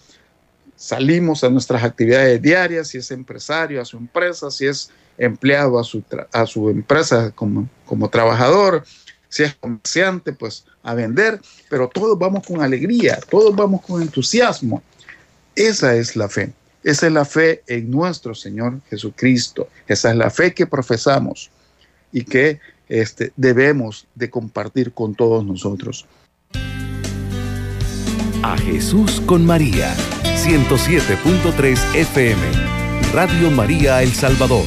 salimos 0.77 1.45
a 1.45 1.51
nuestras 1.51 1.83
actividades 1.85 2.41
diarias, 2.41 2.89
si 2.89 2.99
es 2.99 3.11
empresario, 3.11 3.81
a 3.81 3.85
su 3.85 3.97
empresa, 3.97 4.51
si 4.51 4.67
es 4.67 4.91
empleado 5.19 5.79
a 5.79 5.85
su, 5.85 6.03
a 6.33 6.47
su 6.47 6.71
empresa 6.71 7.31
como, 7.31 7.69
como 7.87 8.09
trabajador, 8.09 8.85
si 9.29 9.43
es 9.43 9.55
comerciante, 9.55 10.33
pues 10.33 10.65
a 10.83 10.95
vender, 10.95 11.41
pero 11.69 11.89
todos 11.89 12.19
vamos 12.19 12.47
con 12.47 12.63
alegría, 12.63 13.19
todos 13.29 13.55
vamos 13.55 13.83
con 13.83 14.01
entusiasmo. 14.03 14.83
Esa 15.57 15.95
es 15.97 16.15
la 16.17 16.29
fe. 16.29 16.53
Esa 16.85 17.07
es 17.07 17.13
la 17.13 17.25
fe 17.25 17.63
en 17.67 17.91
nuestro 17.91 18.35
Señor 18.35 18.81
Jesucristo. 18.91 19.69
Esa 19.89 20.11
es 20.11 20.17
la 20.17 20.31
fe 20.31 20.53
que 20.53 20.67
profesamos 20.67 21.51
y 22.13 22.25
que 22.25 22.61
este, 22.89 23.33
debemos 23.37 24.07
de 24.15 24.31
compartir 24.31 24.93
con 24.93 25.15
todos 25.15 25.45
nosotros. 25.45 26.07
A 28.43 28.59
Jesús 28.59 29.23
con 29.25 29.47
María, 29.47 29.97
107.3 30.45 31.95
FM, 31.95 32.43
Radio 33.15 33.51
María 33.51 34.03
El 34.03 34.13
Salvador. 34.13 34.63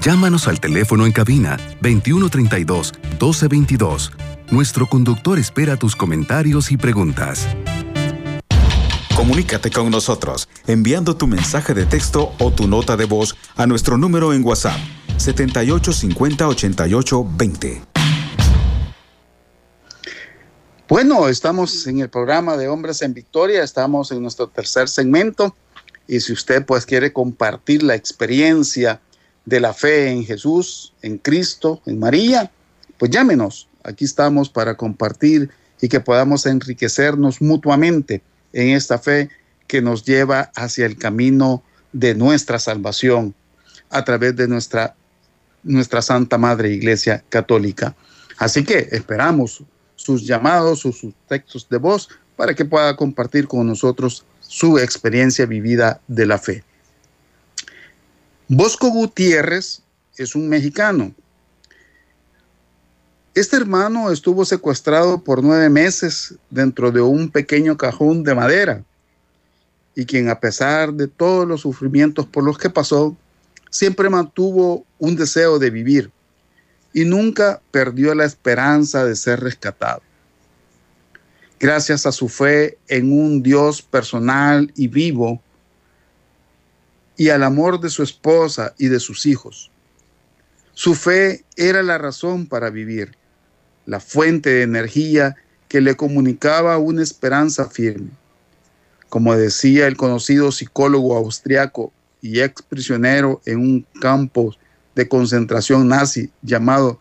Llámanos 0.00 0.48
al 0.48 0.58
teléfono 0.58 1.04
en 1.04 1.12
cabina 1.12 1.58
2132 1.82 2.94
1222. 3.20 4.12
Nuestro 4.50 4.86
conductor 4.86 5.38
espera 5.38 5.76
tus 5.76 5.96
comentarios 5.96 6.72
y 6.72 6.78
preguntas. 6.78 7.46
Comunícate 9.14 9.70
con 9.70 9.90
nosotros 9.90 10.48
enviando 10.66 11.14
tu 11.14 11.26
mensaje 11.26 11.74
de 11.74 11.84
texto 11.84 12.32
o 12.38 12.52
tu 12.52 12.68
nota 12.68 12.96
de 12.96 13.04
voz 13.04 13.36
a 13.56 13.66
nuestro 13.66 13.98
número 13.98 14.32
en 14.32 14.46
WhatsApp 14.46 14.78
78 15.18 15.92
50 15.92 16.48
88 16.48 17.26
20. 17.36 17.91
Bueno, 20.92 21.26
estamos 21.28 21.86
en 21.86 22.00
el 22.00 22.10
programa 22.10 22.58
de 22.58 22.68
Hombres 22.68 23.00
en 23.00 23.14
Victoria, 23.14 23.62
estamos 23.62 24.12
en 24.12 24.20
nuestro 24.20 24.48
tercer 24.48 24.90
segmento 24.90 25.56
y 26.06 26.20
si 26.20 26.34
usted 26.34 26.66
pues 26.66 26.84
quiere 26.84 27.14
compartir 27.14 27.82
la 27.82 27.94
experiencia 27.94 29.00
de 29.46 29.60
la 29.60 29.72
fe 29.72 30.10
en 30.10 30.22
Jesús, 30.22 30.92
en 31.00 31.16
Cristo, 31.16 31.80
en 31.86 31.98
María, 31.98 32.52
pues 32.98 33.10
llámenos. 33.10 33.70
Aquí 33.84 34.04
estamos 34.04 34.50
para 34.50 34.76
compartir 34.76 35.48
y 35.80 35.88
que 35.88 36.00
podamos 36.00 36.44
enriquecernos 36.44 37.40
mutuamente 37.40 38.20
en 38.52 38.76
esta 38.76 38.98
fe 38.98 39.30
que 39.66 39.80
nos 39.80 40.04
lleva 40.04 40.52
hacia 40.54 40.84
el 40.84 40.98
camino 40.98 41.62
de 41.94 42.14
nuestra 42.14 42.58
salvación 42.58 43.34
a 43.88 44.04
través 44.04 44.36
de 44.36 44.46
nuestra 44.46 44.94
nuestra 45.62 46.02
Santa 46.02 46.36
Madre 46.36 46.70
Iglesia 46.70 47.24
Católica. 47.30 47.96
Así 48.36 48.62
que 48.62 48.90
esperamos 48.92 49.64
sus 50.02 50.26
llamados 50.26 50.84
o 50.84 50.92
sus 50.92 51.14
textos 51.28 51.68
de 51.68 51.78
voz 51.78 52.08
para 52.36 52.54
que 52.54 52.64
pueda 52.64 52.96
compartir 52.96 53.46
con 53.46 53.66
nosotros 53.66 54.24
su 54.40 54.78
experiencia 54.78 55.46
vivida 55.46 56.00
de 56.08 56.26
la 56.26 56.38
fe. 56.38 56.64
Bosco 58.48 58.88
Gutiérrez 58.88 59.82
es 60.16 60.34
un 60.34 60.48
mexicano. 60.48 61.14
Este 63.34 63.56
hermano 63.56 64.10
estuvo 64.10 64.44
secuestrado 64.44 65.22
por 65.22 65.42
nueve 65.42 65.70
meses 65.70 66.34
dentro 66.50 66.90
de 66.90 67.00
un 67.00 67.30
pequeño 67.30 67.76
cajón 67.76 68.24
de 68.24 68.34
madera 68.34 68.84
y 69.94 70.04
quien 70.04 70.28
a 70.28 70.40
pesar 70.40 70.92
de 70.92 71.06
todos 71.06 71.46
los 71.46 71.62
sufrimientos 71.62 72.26
por 72.26 72.44
los 72.44 72.58
que 72.58 72.70
pasó, 72.70 73.16
siempre 73.70 74.10
mantuvo 74.10 74.84
un 74.98 75.16
deseo 75.16 75.58
de 75.58 75.70
vivir 75.70 76.10
y 76.92 77.04
nunca 77.04 77.60
perdió 77.70 78.14
la 78.14 78.24
esperanza 78.24 79.04
de 79.04 79.16
ser 79.16 79.40
rescatado. 79.40 80.02
Gracias 81.58 82.06
a 82.06 82.12
su 82.12 82.28
fe 82.28 82.78
en 82.88 83.12
un 83.12 83.42
Dios 83.42 83.82
personal 83.82 84.72
y 84.74 84.88
vivo 84.88 85.40
y 87.16 87.28
al 87.28 87.42
amor 87.44 87.80
de 87.80 87.88
su 87.88 88.02
esposa 88.02 88.74
y 88.78 88.88
de 88.88 88.98
sus 88.98 89.26
hijos. 89.26 89.70
Su 90.72 90.94
fe 90.94 91.44
era 91.56 91.82
la 91.82 91.98
razón 91.98 92.46
para 92.46 92.70
vivir, 92.70 93.16
la 93.86 94.00
fuente 94.00 94.50
de 94.50 94.62
energía 94.62 95.36
que 95.68 95.80
le 95.80 95.94
comunicaba 95.96 96.78
una 96.78 97.02
esperanza 97.02 97.68
firme. 97.68 98.10
Como 99.08 99.36
decía 99.36 99.86
el 99.86 99.96
conocido 99.96 100.50
psicólogo 100.50 101.16
austriaco 101.16 101.92
y 102.20 102.40
ex 102.40 102.62
prisionero 102.62 103.40
en 103.44 103.58
un 103.58 103.86
campo 104.00 104.54
de 104.94 105.08
concentración 105.08 105.88
nazi 105.88 106.30
llamado 106.42 107.00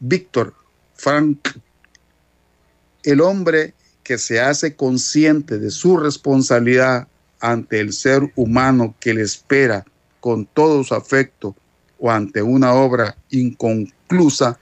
Víctor 0.00 0.54
Frank, 0.94 1.48
el 3.04 3.20
hombre 3.20 3.74
que 4.02 4.18
se 4.18 4.40
hace 4.40 4.74
consciente 4.74 5.58
de 5.58 5.70
su 5.70 5.96
responsabilidad 5.96 7.08
ante 7.40 7.80
el 7.80 7.92
ser 7.92 8.32
humano 8.36 8.94
que 9.00 9.14
le 9.14 9.22
espera 9.22 9.84
con 10.20 10.46
todo 10.46 10.84
su 10.84 10.94
afecto 10.94 11.56
o 11.98 12.10
ante 12.10 12.42
una 12.42 12.74
obra 12.74 13.16
inconclusa, 13.30 14.58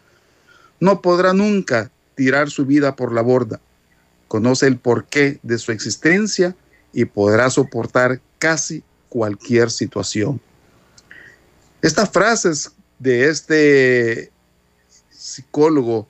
no 0.78 1.02
podrá 1.02 1.32
nunca 1.32 1.90
tirar 2.14 2.50
su 2.50 2.66
vida 2.66 2.96
por 2.96 3.12
la 3.12 3.22
borda. 3.22 3.60
Conoce 4.28 4.66
el 4.66 4.78
porqué 4.78 5.38
de 5.42 5.58
su 5.58 5.72
existencia 5.72 6.54
y 6.92 7.04
podrá 7.04 7.50
soportar 7.50 8.20
casi 8.38 8.82
cualquier 9.08 9.70
situación. 9.70 10.40
Estas 11.82 12.10
frases 12.10 12.72
de 12.98 13.28
este 13.28 14.30
psicólogo 15.10 16.06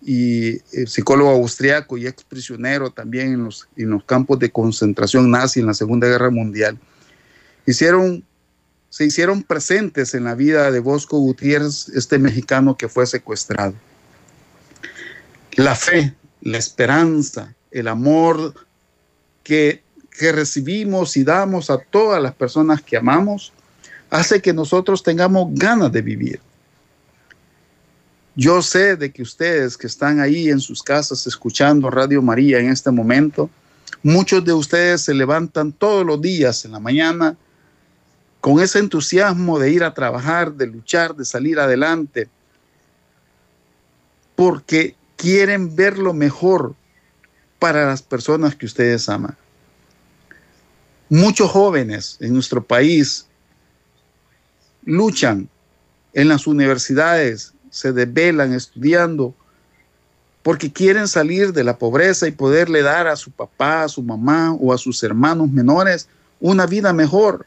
y 0.00 0.56
eh, 0.72 0.86
psicólogo 0.86 1.30
austriaco 1.30 1.96
y 1.96 2.06
exprisionero 2.06 2.90
también 2.90 3.34
en 3.34 3.44
los, 3.44 3.68
en 3.76 3.90
los 3.90 4.04
campos 4.04 4.38
de 4.38 4.50
concentración 4.50 5.30
nazi 5.30 5.60
en 5.60 5.66
la 5.66 5.74
Segunda 5.74 6.08
Guerra 6.08 6.30
Mundial, 6.30 6.78
hicieron, 7.66 8.24
se 8.90 9.04
hicieron 9.04 9.42
presentes 9.42 10.14
en 10.14 10.24
la 10.24 10.34
vida 10.34 10.70
de 10.70 10.80
Bosco 10.80 11.18
Gutiérrez, 11.18 11.88
este 11.90 12.18
mexicano 12.18 12.76
que 12.76 12.88
fue 12.88 13.06
secuestrado. 13.06 13.74
La 15.54 15.74
fe, 15.74 16.14
la 16.40 16.58
esperanza, 16.58 17.54
el 17.70 17.88
amor 17.88 18.54
que, 19.44 19.82
que 20.18 20.32
recibimos 20.32 21.16
y 21.16 21.24
damos 21.24 21.70
a 21.70 21.78
todas 21.78 22.22
las 22.22 22.34
personas 22.34 22.82
que 22.82 22.96
amamos, 22.96 23.52
hace 24.12 24.42
que 24.42 24.52
nosotros 24.52 25.02
tengamos 25.02 25.48
ganas 25.54 25.90
de 25.90 26.02
vivir. 26.02 26.38
Yo 28.36 28.60
sé 28.60 28.94
de 28.96 29.10
que 29.10 29.22
ustedes 29.22 29.78
que 29.78 29.86
están 29.86 30.20
ahí 30.20 30.50
en 30.50 30.60
sus 30.60 30.82
casas 30.82 31.26
escuchando 31.26 31.88
Radio 31.88 32.20
María 32.20 32.58
en 32.58 32.68
este 32.68 32.90
momento, 32.90 33.48
muchos 34.02 34.44
de 34.44 34.52
ustedes 34.52 35.00
se 35.00 35.14
levantan 35.14 35.72
todos 35.72 36.04
los 36.04 36.20
días 36.20 36.66
en 36.66 36.72
la 36.72 36.78
mañana 36.78 37.36
con 38.42 38.60
ese 38.60 38.80
entusiasmo 38.80 39.58
de 39.58 39.70
ir 39.70 39.82
a 39.82 39.94
trabajar, 39.94 40.52
de 40.52 40.66
luchar, 40.66 41.16
de 41.16 41.24
salir 41.24 41.58
adelante, 41.58 42.28
porque 44.36 44.94
quieren 45.16 45.74
ver 45.74 45.96
lo 45.96 46.12
mejor 46.12 46.74
para 47.58 47.86
las 47.86 48.02
personas 48.02 48.56
que 48.56 48.66
ustedes 48.66 49.08
aman. 49.08 49.36
Muchos 51.08 51.50
jóvenes 51.50 52.18
en 52.20 52.34
nuestro 52.34 52.62
país 52.62 53.26
luchan 54.84 55.48
en 56.12 56.28
las 56.28 56.46
universidades, 56.46 57.52
se 57.70 57.92
desvelan 57.92 58.52
estudiando 58.52 59.34
porque 60.42 60.72
quieren 60.72 61.08
salir 61.08 61.52
de 61.52 61.64
la 61.64 61.78
pobreza 61.78 62.26
y 62.26 62.32
poderle 62.32 62.82
dar 62.82 63.06
a 63.06 63.16
su 63.16 63.30
papá, 63.30 63.84
a 63.84 63.88
su 63.88 64.02
mamá 64.02 64.52
o 64.52 64.72
a 64.72 64.78
sus 64.78 65.02
hermanos 65.02 65.50
menores 65.50 66.08
una 66.40 66.66
vida 66.66 66.92
mejor, 66.92 67.46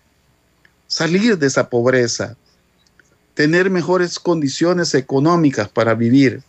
salir 0.88 1.38
de 1.38 1.48
esa 1.48 1.70
pobreza, 1.70 2.38
tener 3.34 3.70
mejores 3.70 4.18
condiciones 4.18 4.96
económicas 4.96 5.68
para 5.68 5.94
vivir. 5.94 6.42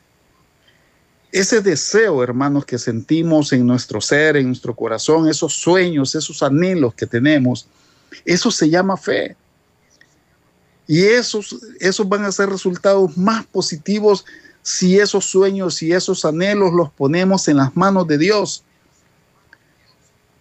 Ese 1.32 1.60
deseo, 1.60 2.22
hermanos, 2.22 2.64
que 2.64 2.78
sentimos 2.78 3.52
en 3.52 3.66
nuestro 3.66 4.00
ser, 4.00 4.36
en 4.36 4.46
nuestro 4.46 4.76
corazón, 4.76 5.28
esos 5.28 5.52
sueños, 5.54 6.14
esos 6.14 6.42
anhelos 6.44 6.94
que 6.94 7.06
tenemos, 7.06 7.66
eso 8.24 8.52
se 8.52 8.70
llama 8.70 8.96
fe. 8.96 9.36
Y 10.86 11.04
esos, 11.04 11.56
esos 11.80 12.08
van 12.08 12.24
a 12.24 12.32
ser 12.32 12.48
resultados 12.48 13.16
más 13.16 13.44
positivos 13.46 14.24
si 14.62 14.98
esos 14.98 15.24
sueños 15.24 15.82
y 15.82 15.92
esos 15.92 16.24
anhelos 16.24 16.72
los 16.72 16.90
ponemos 16.90 17.48
en 17.48 17.58
las 17.58 17.76
manos 17.76 18.06
de 18.06 18.18
Dios. 18.18 18.64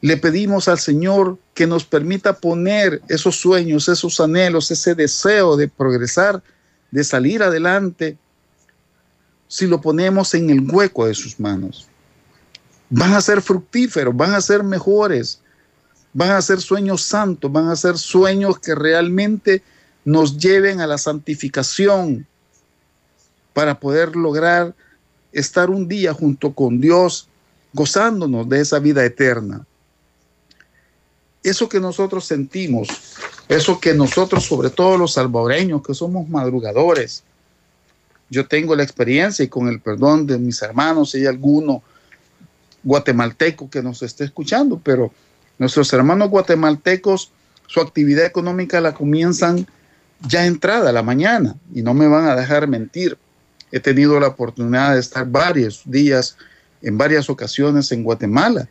Le 0.02 0.18
pedimos 0.18 0.68
al 0.68 0.80
Señor 0.80 1.38
que 1.54 1.66
nos 1.66 1.84
permita 1.84 2.34
poner 2.34 3.02
esos 3.08 3.36
sueños, 3.36 3.88
esos 3.88 4.20
anhelos, 4.20 4.70
ese 4.70 4.94
deseo 4.94 5.56
de 5.58 5.68
progresar, 5.68 6.44
de 6.92 7.04
salir 7.04 7.42
adelante, 7.42 8.18
si 9.48 9.68
lo 9.68 9.82
ponemos 9.82 10.34
en 10.34 10.50
el 10.50 10.62
hueco 10.62 11.06
de 11.06 11.14
sus 11.14 11.40
manos. 11.40 11.88
Van 12.90 13.14
a 13.14 13.22
ser 13.22 13.42
fructíferos, 13.42 14.16
van 14.16 14.34
a 14.34 14.42
ser 14.42 14.64
mejores, 14.64 15.40
van 16.14 16.32
a 16.32 16.42
ser 16.42 16.62
sueños 16.62 17.02
santos, 17.04 17.52
van 17.52 17.70
a 17.70 17.76
ser 17.76 17.98
sueños 17.98 18.60
que 18.60 18.76
realmente 18.76 19.64
nos 20.06 20.38
lleven 20.38 20.80
a 20.80 20.88
la 20.88 20.98
santificación 20.98 22.26
para 23.54 23.80
poder 23.80 24.16
lograr 24.16 24.74
estar 25.34 25.70
un 25.70 25.88
día 25.88 26.14
junto 26.14 26.54
con 26.54 26.80
Dios, 26.80 27.28
gozándonos 27.74 28.48
de 28.48 28.62
esa 28.62 28.80
vida 28.80 29.04
eterna. 29.04 29.66
Eso 31.44 31.68
que 31.68 31.80
nosotros 31.80 32.26
sentimos, 32.26 32.88
eso 33.50 33.80
que 33.80 33.94
nosotros, 33.94 34.46
sobre 34.46 34.70
todo 34.70 34.98
los 34.98 35.14
salvadoreños, 35.14 35.84
que 35.86 35.94
somos 35.94 36.30
madrugadores, 36.30 37.24
yo 38.30 38.48
tengo 38.48 38.76
la 38.76 38.84
experiencia 38.84 39.44
y 39.44 39.48
con 39.48 39.68
el 39.68 39.80
perdón 39.80 40.26
de 40.26 40.38
mis 40.38 40.62
hermanos, 40.62 41.12
si 41.12 41.20
hay 41.20 41.26
alguno 41.28 41.84
guatemalteco 42.84 43.70
que 43.70 43.84
nos 43.84 44.02
esté 44.02 44.24
escuchando, 44.24 44.80
pero 44.84 45.12
nuestros 45.58 45.92
hermanos 45.94 46.30
guatemaltecos, 46.30 47.32
su 47.68 47.82
actividad 47.82 48.26
económica 48.26 48.82
la 48.82 48.94
comienzan 48.94 49.68
ya 50.28 50.46
entrada 50.46 50.92
la 50.92 51.04
mañana 51.04 51.56
y 51.74 51.82
no 51.82 51.94
me 51.94 52.08
van 52.08 52.28
a 52.28 52.36
dejar 52.36 52.68
mentir. 52.68 53.18
He 53.72 53.80
tenido 53.80 54.20
la 54.20 54.28
oportunidad 54.28 54.94
de 54.94 55.00
estar 55.00 55.26
varios 55.26 55.82
días, 55.86 56.38
en 56.82 56.98
varias 56.98 57.30
ocasiones 57.30 57.92
en 57.92 58.04
Guatemala. 58.04 58.68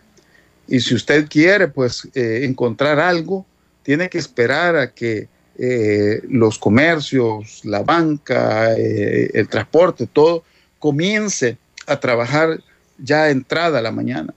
Y 0.68 0.80
si 0.80 0.94
usted 0.94 1.28
quiere, 1.28 1.68
pues, 1.68 2.08
eh, 2.14 2.40
encontrar 2.44 3.00
algo, 3.00 3.44
tiene 3.82 4.08
que 4.08 4.18
esperar 4.18 4.76
a 4.76 4.92
que 4.92 5.28
eh, 5.56 6.22
los 6.28 6.58
comercios, 6.58 7.60
la 7.64 7.82
banca, 7.82 8.74
eh, 8.74 9.30
el 9.34 9.48
transporte, 9.48 10.06
todo 10.06 10.42
comience 10.78 11.58
a 11.86 12.00
trabajar 12.00 12.60
ya 12.98 13.30
entrada 13.30 13.82
la 13.82 13.92
mañana. 13.92 14.34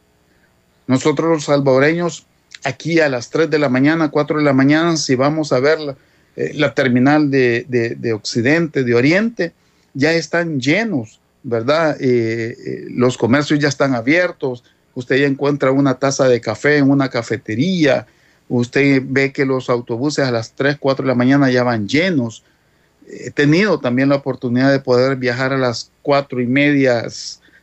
Nosotros 0.85 1.29
los 1.29 1.43
salvadoreños, 1.45 2.25
aquí 2.63 2.99
a 2.99 3.09
las 3.09 3.29
3 3.29 3.49
de 3.49 3.59
la 3.59 3.69
mañana, 3.69 4.09
4 4.09 4.37
de 4.37 4.43
la 4.43 4.53
mañana, 4.53 4.95
si 4.97 5.15
vamos 5.15 5.51
a 5.51 5.59
verla, 5.59 5.95
eh, 6.37 6.51
la 6.53 6.75
terminal 6.75 7.31
de, 7.31 8.13
Occidente, 8.13 8.83
de 8.83 8.93
Oriente, 8.93 9.53
ya 9.95 10.13
están 10.13 10.61
llenos, 10.61 11.19
¿verdad? 11.41 11.97
Eh, 11.99 12.55
eh, 12.63 12.85
los 12.91 13.17
comercios 13.17 13.57
ya 13.59 13.67
están 13.67 13.95
abiertos, 13.95 14.63
usted 14.93 15.15
ya 15.17 15.25
encuentra 15.25 15.71
una 15.71 15.95
taza 15.95 16.29
de 16.29 16.39
café 16.39 16.77
en 16.77 16.91
una 16.91 17.09
cafetería, 17.09 18.05
usted 18.49 19.01
ve 19.03 19.33
que 19.33 19.45
los 19.47 19.67
autobuses 19.67 20.25
a 20.25 20.31
las 20.31 20.51
3, 20.51 20.77
4 20.79 21.03
de 21.03 21.07
la 21.07 21.15
mañana 21.15 21.49
ya 21.49 21.63
van 21.63 21.87
llenos. 21.87 22.43
He 23.07 23.31
tenido 23.31 23.79
también 23.79 24.09
la 24.09 24.17
oportunidad 24.17 24.71
de 24.71 24.79
poder 24.79 25.15
viajar 25.15 25.53
a 25.53 25.57
las 25.57 25.89
4 26.03 26.39
y 26.39 26.45
media 26.45 27.07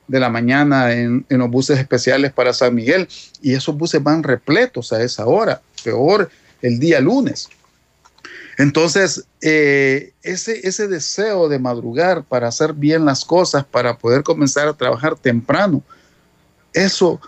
de 0.09 0.21
la 0.21 0.31
mañana 0.31 0.93
en, 0.93 1.25
en, 1.29 1.39
los 1.39 1.49
buses 1.49 1.79
especiales 1.79 2.33
para 2.33 2.53
San 2.53 2.75
Miguel 2.75 3.07
y 3.41 3.55
esos 3.55 3.77
buses 3.77 4.03
van 4.03 4.25
repletos 4.25 4.93
a 4.93 5.01
esa 5.01 5.27
hora, 5.27 5.63
peor 5.85 6.29
el 6.61 6.81
día 6.81 7.01
lunes. 7.01 7.49
Entonces, 8.57 9.25
eh, 9.41 10.13
ese, 10.23 10.67
ese 10.67 10.87
deseo 10.87 11.49
de 11.49 11.59
madrugar 11.59 12.25
para 12.25 12.49
hacer 12.49 12.73
bien 12.73 13.05
las 13.05 13.25
cosas, 13.25 13.65
para 13.65 13.99
poder 13.99 14.23
comenzar 14.23 14.69
a 14.69 14.75
trabajar 14.75 15.17
temprano, 15.17 15.83
eso, 16.73 17.21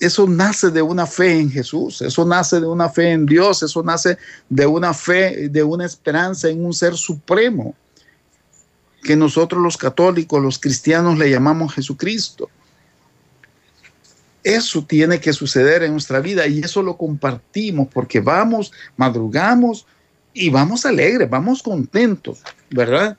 eso 0.00 0.26
nace 0.26 0.70
de 0.70 0.82
una 0.82 1.06
fe 1.06 1.38
en 1.38 1.50
Jesús, 1.50 2.00
eso 2.02 2.24
nace 2.24 2.60
de 2.60 2.66
una 2.66 2.88
fe 2.88 3.12
en 3.12 3.26
Dios, 3.26 3.62
eso 3.62 3.82
nace 3.82 4.16
de 4.48 4.66
una 4.66 4.94
fe, 4.94 5.48
de 5.48 5.62
una 5.62 5.84
esperanza 5.84 6.48
en 6.48 6.64
un 6.64 6.72
ser 6.72 6.94
supremo. 6.96 7.74
que 9.02 9.16
nosotros 9.16 9.62
los 9.62 9.76
católicos, 9.76 10.42
los 10.42 10.58
cristianos 10.58 11.18
le 11.18 11.30
llamamos 11.30 11.74
Jesucristo. 11.74 12.48
Eso 14.42 14.82
tiene 14.82 15.20
que 15.20 15.34
suceder 15.34 15.82
en 15.82 15.92
nuestra 15.92 16.20
vida 16.20 16.46
y 16.46 16.60
eso 16.60 16.82
lo 16.82 16.96
compartimos 16.96 17.88
porque 17.92 18.20
vamos, 18.20 18.72
madrugamos 18.96 19.86
y 20.34 20.50
vamos 20.50 20.84
alegres, 20.84 21.30
vamos 21.30 21.62
contentos, 21.62 22.42
¿verdad? 22.70 23.16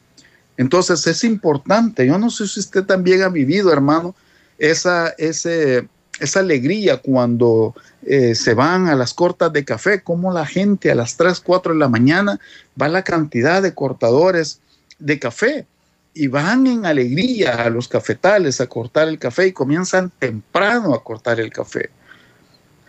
Entonces 0.58 1.08
es 1.08 1.24
importante, 1.24 2.06
yo 2.06 2.18
no 2.18 2.30
sé 2.30 2.48
si 2.48 2.60
usted 2.60 2.84
también 2.84 3.24
ha 3.24 3.30
vivido, 3.30 3.72
hermano, 3.72 4.14
esa, 4.58 5.10
ese, 5.18 5.88
esa 6.20 6.40
alegría 6.42 6.98
cuando 6.98 7.74
eh, 8.04 8.36
se 8.36 8.54
van 8.54 8.88
a 8.88 8.96
las 8.96 9.14
cortas 9.14 9.52
de 9.52 9.66
café, 9.66 10.02
como 10.02 10.32
la 10.32 10.46
gente 10.46 10.92
a 10.92 10.96
las 10.96 11.18
3, 11.18 11.40
4 11.40 11.74
de 11.74 11.80
la 11.80 11.90
mañana 11.90 12.40
va 12.80 12.88
la 12.90 13.04
cantidad 13.04 13.62
de 13.62 13.74
cortadores 13.74 14.60
de 15.00 15.20
café 15.20 15.66
y 16.14 16.28
van 16.28 16.68
en 16.68 16.86
alegría 16.86 17.64
a 17.64 17.70
los 17.70 17.88
cafetales 17.88 18.62
a 18.62 18.68
cortar 18.68 19.10
el 19.10 19.20
café 19.20 19.48
y 19.48 19.52
comienzan 19.52 20.12
temprano 20.18 20.94
a 20.94 21.04
cortar 21.04 21.40
el 21.40 21.52
café. 21.52 21.90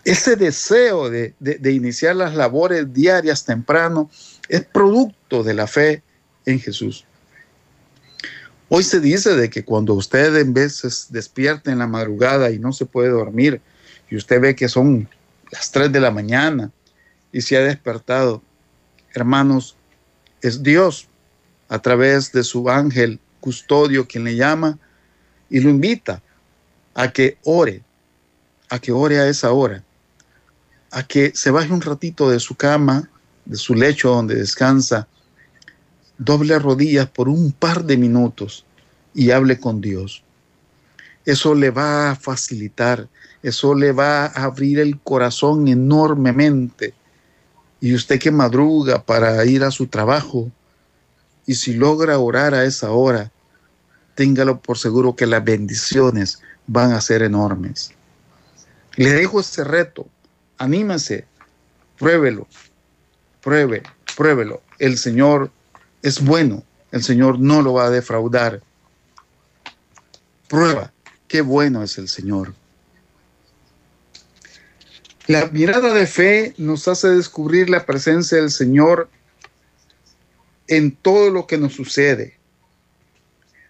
Ese 0.07 0.37
deseo 0.37 1.09
de, 1.09 1.33
iniciar 1.65 2.15
las 2.15 2.33
labores 2.33 2.93
diarias 2.93 3.43
temprano 3.43 4.09
es 4.47 4.63
producto 4.63 5.43
de 5.43 5.53
la 5.53 5.67
fe 5.67 6.01
en 6.45 6.61
Jesús. 6.61 7.03
Hoy 8.69 8.83
se 8.83 9.01
dice 9.01 9.35
de 9.35 9.49
que 9.49 9.65
cuando 9.65 9.95
usted 9.95 10.33
en 10.37 10.53
veces 10.53 11.07
despierta 11.09 11.73
en 11.73 11.79
la 11.79 11.87
madrugada 11.87 12.51
y 12.51 12.57
no 12.57 12.71
se 12.71 12.85
puede 12.85 13.09
dormir 13.09 13.59
y 14.09 14.15
usted 14.15 14.39
ve 14.39 14.55
que 14.55 14.69
son 14.69 15.09
las 15.51 15.71
3 15.71 15.91
de 15.91 15.99
la 15.99 16.11
mañana 16.11 16.71
y 17.33 17.41
se 17.41 17.57
ha 17.57 17.61
despertado, 17.61 18.41
hermanos, 19.13 19.75
es 20.41 20.63
Dios 20.63 21.09
a 21.67 21.81
través 21.81 22.31
de 22.31 22.45
su 22.45 22.69
ángel 22.69 23.19
custodio 23.41 24.07
quien 24.07 24.23
le 24.23 24.37
llama 24.37 24.79
y 25.49 25.59
lo 25.59 25.69
invita 25.69 26.23
a 26.93 27.11
que 27.11 27.37
ore, 27.43 27.83
a 28.69 28.79
que 28.79 28.93
ore 28.93 29.19
a 29.19 29.27
esa 29.27 29.51
hora, 29.51 29.83
a 30.91 31.03
que 31.03 31.31
se 31.35 31.51
baje 31.51 31.71
un 31.71 31.81
ratito 31.81 32.29
de 32.29 32.39
su 32.39 32.55
cama, 32.55 33.09
de 33.45 33.57
su 33.57 33.75
lecho 33.75 34.09
donde 34.09 34.35
descansa 34.35 35.07
doble 36.17 36.57
rodillas 36.59 37.09
por 37.09 37.29
un 37.29 37.51
par 37.51 37.83
de 37.83 37.97
minutos 37.97 38.65
y 39.13 39.31
hable 39.31 39.59
con 39.59 39.81
Dios. 39.81 40.23
Eso 41.25 41.53
le 41.53 41.71
va 41.71 42.11
a 42.11 42.15
facilitar, 42.15 43.07
eso 43.43 43.75
le 43.75 43.91
va 43.91 44.25
a 44.25 44.43
abrir 44.45 44.79
el 44.79 44.99
corazón 44.99 45.67
enormemente. 45.67 46.93
Y 47.79 47.93
usted 47.93 48.19
que 48.19 48.31
madruga 48.31 49.03
para 49.03 49.43
ir 49.45 49.63
a 49.63 49.71
su 49.71 49.87
trabajo, 49.87 50.51
y 51.45 51.55
si 51.55 51.73
logra 51.73 52.17
orar 52.17 52.53
a 52.53 52.65
esa 52.65 52.91
hora, 52.91 53.31
téngalo 54.15 54.59
por 54.59 54.77
seguro 54.77 55.15
que 55.15 55.27
las 55.27 55.43
bendiciones 55.43 56.39
van 56.65 56.91
a 56.91 57.01
ser 57.01 57.21
enormes. 57.21 57.91
Le 58.95 59.11
dejo 59.11 59.39
este 59.39 59.63
reto, 59.63 60.07
anímese, 60.57 61.25
pruébelo, 61.97 62.47
pruebe, 63.41 63.83
pruébelo. 64.15 64.61
El 64.79 64.97
Señor 64.97 65.51
es 66.01 66.23
bueno, 66.23 66.63
el 66.91 67.03
Señor 67.03 67.39
no 67.39 67.61
lo 67.61 67.73
va 67.73 67.85
a 67.85 67.89
defraudar. 67.89 68.61
Prueba, 70.47 70.91
qué 71.27 71.41
bueno 71.41 71.83
es 71.83 71.97
el 71.97 72.07
Señor. 72.07 72.53
La 75.27 75.47
mirada 75.47 75.93
de 75.93 76.07
fe 76.07 76.53
nos 76.57 76.87
hace 76.87 77.09
descubrir 77.09 77.69
la 77.69 77.85
presencia 77.85 78.37
del 78.37 78.49
Señor 78.49 79.09
en 80.67 80.95
todo 80.95 81.29
lo 81.29 81.47
que 81.47 81.57
nos 81.57 81.73
sucede. 81.73 82.37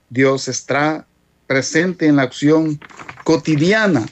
Dios 0.10 0.48
está 0.48 1.08
presente 1.48 2.06
en 2.06 2.18
la 2.18 2.24
acción 2.24 2.80
cotidiana. 3.24 4.06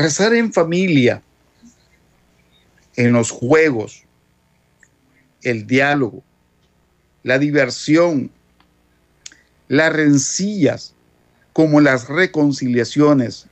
Rezar 0.00 0.32
en 0.32 0.50
familia, 0.50 1.22
en 2.96 3.12
los 3.12 3.30
juegos, 3.30 4.04
el 5.42 5.66
diálogo, 5.66 6.22
la 7.22 7.38
diversión, 7.38 8.30
las 9.68 9.92
rencillas 9.92 10.94
como 11.52 11.82
las 11.82 12.08
reconciliaciones 12.08 13.44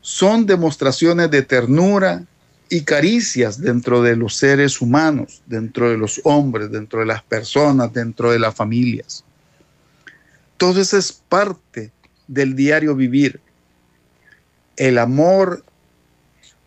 son 0.00 0.46
demostraciones 0.46 1.30
de 1.30 1.42
ternura 1.42 2.24
y 2.70 2.80
caricias 2.80 3.60
dentro 3.60 4.00
de 4.00 4.16
los 4.16 4.36
seres 4.36 4.80
humanos, 4.80 5.42
dentro 5.44 5.90
de 5.90 5.98
los 5.98 6.22
hombres, 6.24 6.72
dentro 6.72 7.00
de 7.00 7.06
las 7.06 7.22
personas, 7.22 7.92
dentro 7.92 8.32
de 8.32 8.38
las 8.38 8.54
familias. 8.54 9.26
Todo 10.56 10.80
eso 10.80 10.96
es 10.96 11.12
parte 11.12 11.92
del 12.26 12.56
diario 12.56 12.94
vivir. 12.94 13.42
El 14.80 14.96
amor 14.96 15.64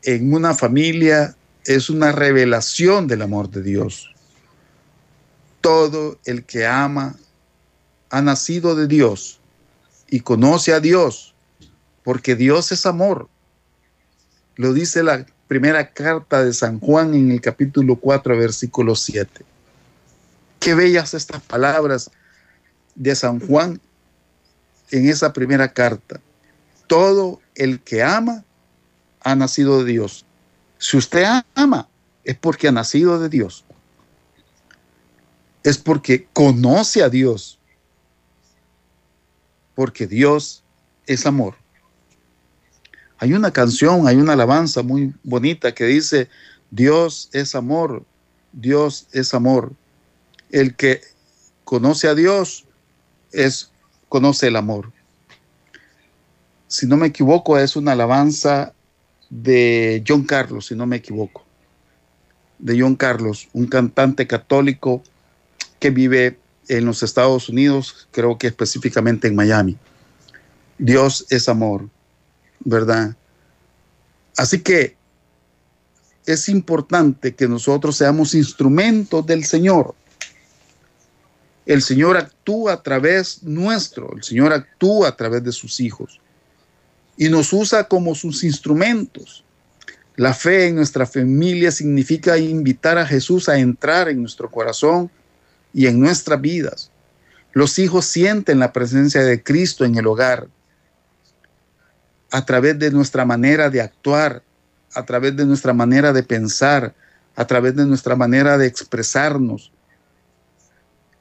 en 0.03 0.33
una 0.33 0.53
familia 0.53 1.35
es 1.65 1.89
una 1.89 2.11
revelación 2.11 3.07
del 3.07 3.23
amor 3.23 3.49
de 3.49 3.63
Dios 3.63 4.13
todo 5.63 6.19
el 6.25 6.43
que 6.43 6.65
ama 6.67 7.15
ha 8.09 8.21
nacido 8.21 8.75
de 8.75 8.85
Dios 8.85 9.39
y 10.09 10.19
conoce 10.19 10.73
a 10.73 10.81
Dios, 10.81 11.33
porque 12.03 12.35
Dios 12.35 12.73
es 12.73 12.85
amor. 12.85 13.29
Lo 14.57 14.73
dice 14.73 15.03
la 15.03 15.25
primera 15.47 15.89
carta 15.93 16.43
de 16.43 16.51
San 16.51 16.81
Juan 16.81 17.13
en 17.13 17.31
el 17.31 17.39
capítulo 17.39 17.95
4, 17.95 18.37
versículo 18.37 18.93
7. 18.93 19.45
Qué 20.59 20.75
bellas 20.75 21.13
estas 21.13 21.41
palabras 21.41 22.11
de 22.93 23.15
San 23.15 23.39
Juan 23.39 23.79
en 24.91 25.07
esa 25.07 25.31
primera 25.31 25.71
carta. 25.71 26.19
Todo 26.93 27.41
el 27.55 27.79
que 27.81 28.03
ama 28.03 28.43
ha 29.21 29.35
nacido 29.35 29.83
de 29.83 29.91
Dios. 29.91 30.25
Si 30.77 30.97
usted 30.97 31.25
ama, 31.55 31.87
es 32.23 32.35
porque 32.37 32.67
ha 32.67 32.71
nacido 32.71 33.19
de 33.19 33.29
Dios 33.29 33.65
es 35.63 35.77
porque 35.77 36.27
conoce 36.33 37.03
a 37.03 37.09
Dios, 37.09 37.57
porque 39.75 40.05
Dios 40.07 40.63
es 41.07 41.25
amor. 41.25 41.55
Hay 43.17 43.33
una 43.33 43.51
canción, 43.51 44.07
hay 44.07 44.17
una 44.17 44.33
alabanza 44.33 44.83
muy 44.83 45.13
bonita 45.23 45.73
que 45.73 45.85
dice, 45.85 46.29
Dios 46.69 47.29
es 47.31 47.55
amor, 47.55 48.05
Dios 48.51 49.07
es 49.13 49.33
amor. 49.33 49.71
El 50.51 50.75
que 50.75 51.01
conoce 51.63 52.09
a 52.09 52.15
Dios 52.15 52.65
es 53.31 53.71
conoce 54.09 54.47
el 54.47 54.57
amor. 54.57 54.91
Si 56.73 56.87
no 56.87 56.97
me 56.97 57.05
equivoco, 57.05 57.59
es 57.59 57.75
una 57.75 57.91
alabanza 57.91 58.73
de 59.29 60.03
John 60.07 60.23
Carlos, 60.23 60.65
si 60.65 60.75
no 60.75 60.87
me 60.87 60.95
equivoco. 60.95 61.45
De 62.57 62.81
John 62.81 62.95
Carlos, 62.95 63.47
un 63.53 63.67
cantante 63.67 64.25
católico 64.25 65.03
que 65.77 65.91
vive 65.91 66.39
en 66.69 66.85
los 66.85 67.03
Estados 67.03 67.47
Unidos, 67.47 68.07
creo 68.09 68.39
que 68.39 68.47
específicamente 68.47 69.27
en 69.27 69.35
Miami. 69.35 69.77
Dios 70.79 71.27
es 71.29 71.47
amor, 71.47 71.89
¿verdad? 72.61 73.15
Así 74.35 74.59
que 74.61 74.97
es 76.25 76.49
importante 76.49 77.35
que 77.35 77.47
nosotros 77.47 77.97
seamos 77.97 78.33
instrumentos 78.33 79.23
del 79.27 79.45
Señor. 79.45 79.93
El 81.67 81.83
Señor 81.83 82.17
actúa 82.17 82.73
a 82.73 82.81
través 82.81 83.43
nuestro, 83.43 84.11
el 84.15 84.23
Señor 84.23 84.51
actúa 84.53 85.09
a 85.09 85.15
través 85.15 85.43
de 85.43 85.51
sus 85.51 85.79
hijos 85.79 86.19
y 87.17 87.29
nos 87.29 87.53
usa 87.53 87.87
como 87.87 88.15
sus 88.15 88.43
instrumentos. 88.43 89.43
La 90.15 90.33
fe 90.33 90.67
en 90.67 90.75
nuestra 90.75 91.05
familia 91.05 91.71
significa 91.71 92.37
invitar 92.37 92.97
a 92.97 93.05
Jesús 93.05 93.49
a 93.49 93.57
entrar 93.57 94.09
en 94.09 94.21
nuestro 94.21 94.49
corazón 94.49 95.09
y 95.73 95.87
en 95.87 95.99
nuestras 95.99 96.39
vidas. 96.39 96.91
Los 97.51 97.79
hijos 97.79 98.05
sienten 98.05 98.59
la 98.59 98.73
presencia 98.73 99.21
de 99.21 99.41
Cristo 99.41 99.85
en 99.85 99.95
el 99.95 100.07
hogar 100.07 100.47
a 102.31 102.45
través 102.45 102.77
de 102.79 102.91
nuestra 102.91 103.25
manera 103.25 103.69
de 103.69 103.81
actuar, 103.81 104.41
a 104.93 105.05
través 105.05 105.35
de 105.35 105.45
nuestra 105.45 105.73
manera 105.73 106.13
de 106.13 106.23
pensar, 106.23 106.93
a 107.35 107.45
través 107.45 107.75
de 107.75 107.85
nuestra 107.85 108.15
manera 108.15 108.57
de 108.57 108.67
expresarnos. 108.67 109.71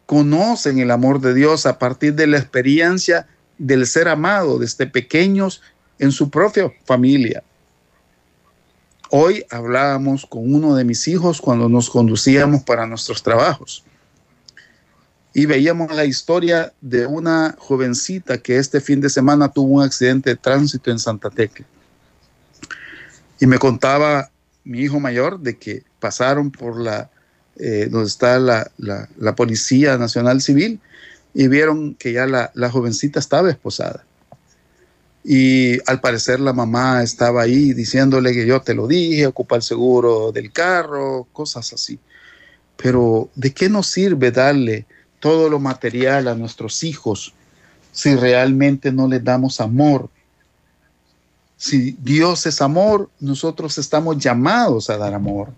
Conocen 0.07 0.79
el 0.79 0.91
amor 0.91 1.21
de 1.21 1.35
Dios 1.35 1.65
a 1.67 1.79
partir 1.79 2.15
de 2.15 2.27
la 2.27 2.39
experiencia 2.39 3.27
del 3.59 3.87
ser 3.87 4.09
amado 4.09 4.59
desde 4.59 4.87
pequeños 4.87 5.63
en 6.03 6.11
su 6.11 6.29
propia 6.29 6.71
familia. 6.85 7.45
Hoy 9.09 9.45
hablábamos 9.51 10.27
con 10.27 10.53
uno 10.53 10.75
de 10.75 10.83
mis 10.85 11.07
hijos 11.07 11.41
cuando 11.41 11.69
nos 11.69 11.89
conducíamos 11.89 12.65
para 12.65 12.87
nuestros 12.87 13.23
trabajos 13.23 13.85
y 15.33 15.47
veíamos 15.47 15.95
la 15.95 16.05
historia 16.05 16.73
de 16.81 17.07
una 17.07 17.55
jovencita 17.57 18.39
que 18.39 18.59
este 18.59 18.81
fin 18.81 19.01
de 19.01 19.11
semana 19.11 19.53
tuvo 19.53 19.77
un 19.77 19.83
accidente 19.85 20.31
de 20.31 20.37
tránsito 20.37 20.91
en 20.91 20.99
Santa 20.99 21.31
Tecla. 21.31 21.67
Y 23.39 23.47
me 23.47 23.59
contaba 23.59 24.29
mi 24.65 24.81
hijo 24.81 24.99
mayor 24.99 25.39
de 25.39 25.57
que 25.57 25.85
pasaron 26.01 26.51
por 26.51 26.81
la 26.81 27.11
eh, 27.57 27.87
donde 27.89 28.09
está 28.09 28.41
la, 28.41 28.69
la, 28.77 29.37
Policía 29.37 29.99
Nacional 29.99 30.41
Civil, 30.41 30.81
y 31.33 31.49
vieron 31.49 31.95
que 31.95 32.13
ya 32.13 32.27
la, 32.27 32.51
la 32.55 32.71
jovencita 32.71 33.21
estaba 33.21 33.51
esposada. 33.51 34.05
Y 35.25 35.79
al 35.89 36.01
parecer 36.01 36.41
la 36.41 36.53
mamá 36.53 37.03
estaba 37.03 37.43
ahí 37.43 37.73
diciéndole 37.75 38.33
que 38.33 38.47
yo 38.47 38.61
te 38.61 38.75
lo 38.75 38.89
dije, 38.89 39.27
ocupa 39.27 39.57
el 39.57 39.63
seguro 39.63 40.33
del 40.33 40.53
carro, 40.53 41.29
cosas 41.33 41.73
así. 41.73 41.99
Pero 42.77 43.29
¿de 43.37 43.53
qué 43.53 43.69
nos 43.69 43.87
sirve 43.87 44.33
darle 44.33 44.87
todo 45.21 45.49
lo 45.49 45.61
material 45.61 46.27
a 46.27 46.35
nuestros 46.35 46.83
hijos 46.83 47.33
si 47.93 48.17
realmente 48.17 48.91
no 48.91 49.07
les 49.07 49.23
damos 49.23 49.61
amor? 49.61 50.11
Si 51.57 51.97
Dios 52.01 52.45
es 52.47 52.61
amor, 52.61 53.09
nosotros 53.21 53.79
estamos 53.79 54.19
llamados 54.19 54.91
a 54.91 54.97
dar 54.97 55.15
amor. 55.15 55.51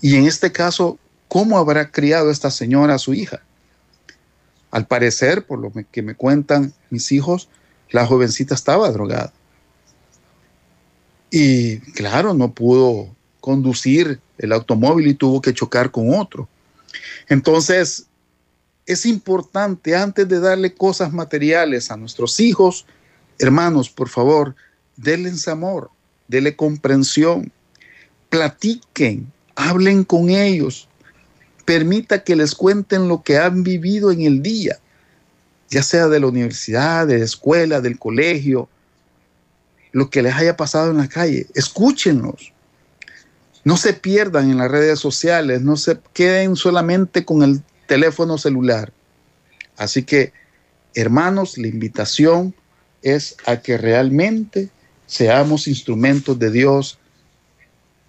Y 0.00 0.14
en 0.14 0.26
este 0.26 0.52
caso, 0.52 1.00
¿cómo 1.26 1.58
habrá 1.58 1.90
criado 1.90 2.30
esta 2.30 2.52
señora 2.52 2.94
a 2.94 2.98
su 2.98 3.12
hija? 3.12 3.40
Al 4.70 4.86
parecer, 4.86 5.44
por 5.44 5.58
lo 5.58 5.72
que 5.90 6.02
me 6.02 6.14
cuentan 6.14 6.72
mis 6.90 7.10
hijos, 7.10 7.48
la 7.90 8.06
jovencita 8.06 8.54
estaba 8.54 8.90
drogada. 8.90 9.32
Y 11.30 11.78
claro, 11.92 12.34
no 12.34 12.52
pudo 12.52 13.14
conducir 13.40 14.20
el 14.38 14.52
automóvil 14.52 15.06
y 15.06 15.14
tuvo 15.14 15.40
que 15.40 15.54
chocar 15.54 15.90
con 15.90 16.14
otro. 16.14 16.48
Entonces, 17.28 18.06
es 18.86 19.06
importante 19.06 19.94
antes 19.94 20.28
de 20.28 20.40
darle 20.40 20.74
cosas 20.74 21.12
materiales 21.12 21.90
a 21.90 21.96
nuestros 21.96 22.40
hijos, 22.40 22.86
hermanos, 23.38 23.88
por 23.88 24.08
favor, 24.08 24.56
denles 24.96 25.46
amor, 25.46 25.90
denle 26.26 26.56
comprensión, 26.56 27.52
platiquen, 28.28 29.32
hablen 29.54 30.04
con 30.04 30.30
ellos, 30.30 30.88
permita 31.64 32.24
que 32.24 32.34
les 32.34 32.54
cuenten 32.54 33.08
lo 33.08 33.22
que 33.22 33.38
han 33.38 33.62
vivido 33.62 34.10
en 34.10 34.22
el 34.22 34.42
día 34.42 34.80
ya 35.70 35.82
sea 35.82 36.08
de 36.08 36.20
la 36.20 36.26
universidad, 36.26 37.06
de 37.06 37.18
la 37.18 37.24
escuela, 37.24 37.80
del 37.80 37.98
colegio, 37.98 38.68
lo 39.92 40.10
que 40.10 40.22
les 40.22 40.34
haya 40.34 40.56
pasado 40.56 40.90
en 40.90 40.98
la 40.98 41.08
calle, 41.08 41.46
escúchenlos. 41.54 42.52
No 43.64 43.76
se 43.76 43.92
pierdan 43.92 44.50
en 44.50 44.58
las 44.58 44.70
redes 44.70 44.98
sociales, 44.98 45.62
no 45.62 45.76
se 45.76 45.98
queden 46.12 46.56
solamente 46.56 47.24
con 47.24 47.42
el 47.42 47.62
teléfono 47.86 48.38
celular. 48.38 48.92
Así 49.76 50.02
que, 50.02 50.32
hermanos, 50.94 51.56
la 51.56 51.68
invitación 51.68 52.54
es 53.02 53.36
a 53.46 53.58
que 53.58 53.78
realmente 53.78 54.70
seamos 55.06 55.68
instrumentos 55.68 56.38
de 56.38 56.50
Dios 56.50 56.98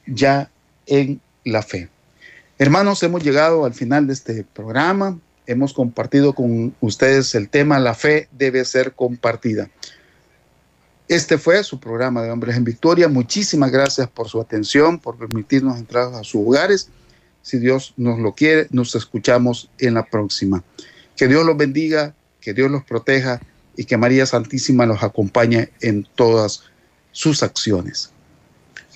ya 0.05 0.49
en 0.85 1.21
la 1.43 1.61
fe. 1.61 1.89
Hermanos, 2.57 3.01
hemos 3.03 3.23
llegado 3.23 3.65
al 3.65 3.73
final 3.73 4.07
de 4.07 4.13
este 4.13 4.43
programa 4.43 5.19
hemos 5.47 5.73
compartido 5.73 6.33
con 6.33 6.75
ustedes 6.81 7.35
el 7.35 7.49
tema 7.49 7.79
La 7.79 7.93
fe 7.93 8.27
debe 8.31 8.63
ser 8.65 8.93
compartida. 8.93 9.69
Este 11.07 11.37
fue 11.37 11.63
su 11.63 11.79
programa 11.79 12.21
de 12.21 12.31
Hombres 12.31 12.55
en 12.55 12.63
Victoria. 12.63 13.09
Muchísimas 13.09 13.71
gracias 13.71 14.07
por 14.07 14.29
su 14.29 14.39
atención, 14.39 14.97
por 14.97 15.17
permitirnos 15.17 15.77
entrar 15.77 16.13
a 16.13 16.23
sus 16.23 16.47
hogares. 16.47 16.89
Si 17.41 17.59
Dios 17.59 17.93
nos 17.97 18.19
lo 18.19 18.33
quiere, 18.33 18.67
nos 18.71 18.95
escuchamos 18.95 19.69
en 19.77 19.95
la 19.95 20.05
próxima. 20.05 20.63
Que 21.17 21.27
Dios 21.27 21.45
los 21.45 21.57
bendiga, 21.57 22.15
que 22.39 22.53
Dios 22.53 22.71
los 22.71 22.83
proteja 22.83 23.41
y 23.75 23.85
que 23.85 23.97
María 23.97 24.25
Santísima 24.25 24.85
los 24.85 25.03
acompañe 25.03 25.69
en 25.81 26.07
todas 26.15 26.63
sus 27.11 27.43
acciones. 27.43 28.11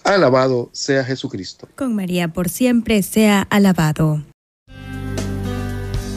Alabado 0.04 0.70
sea 0.72 1.04
Jesucristo. 1.04 1.68
Con 1.76 1.96
María 1.96 2.28
por 2.30 2.48
siempre 2.48 3.02
sea 3.02 3.42
alabado. 3.42 4.24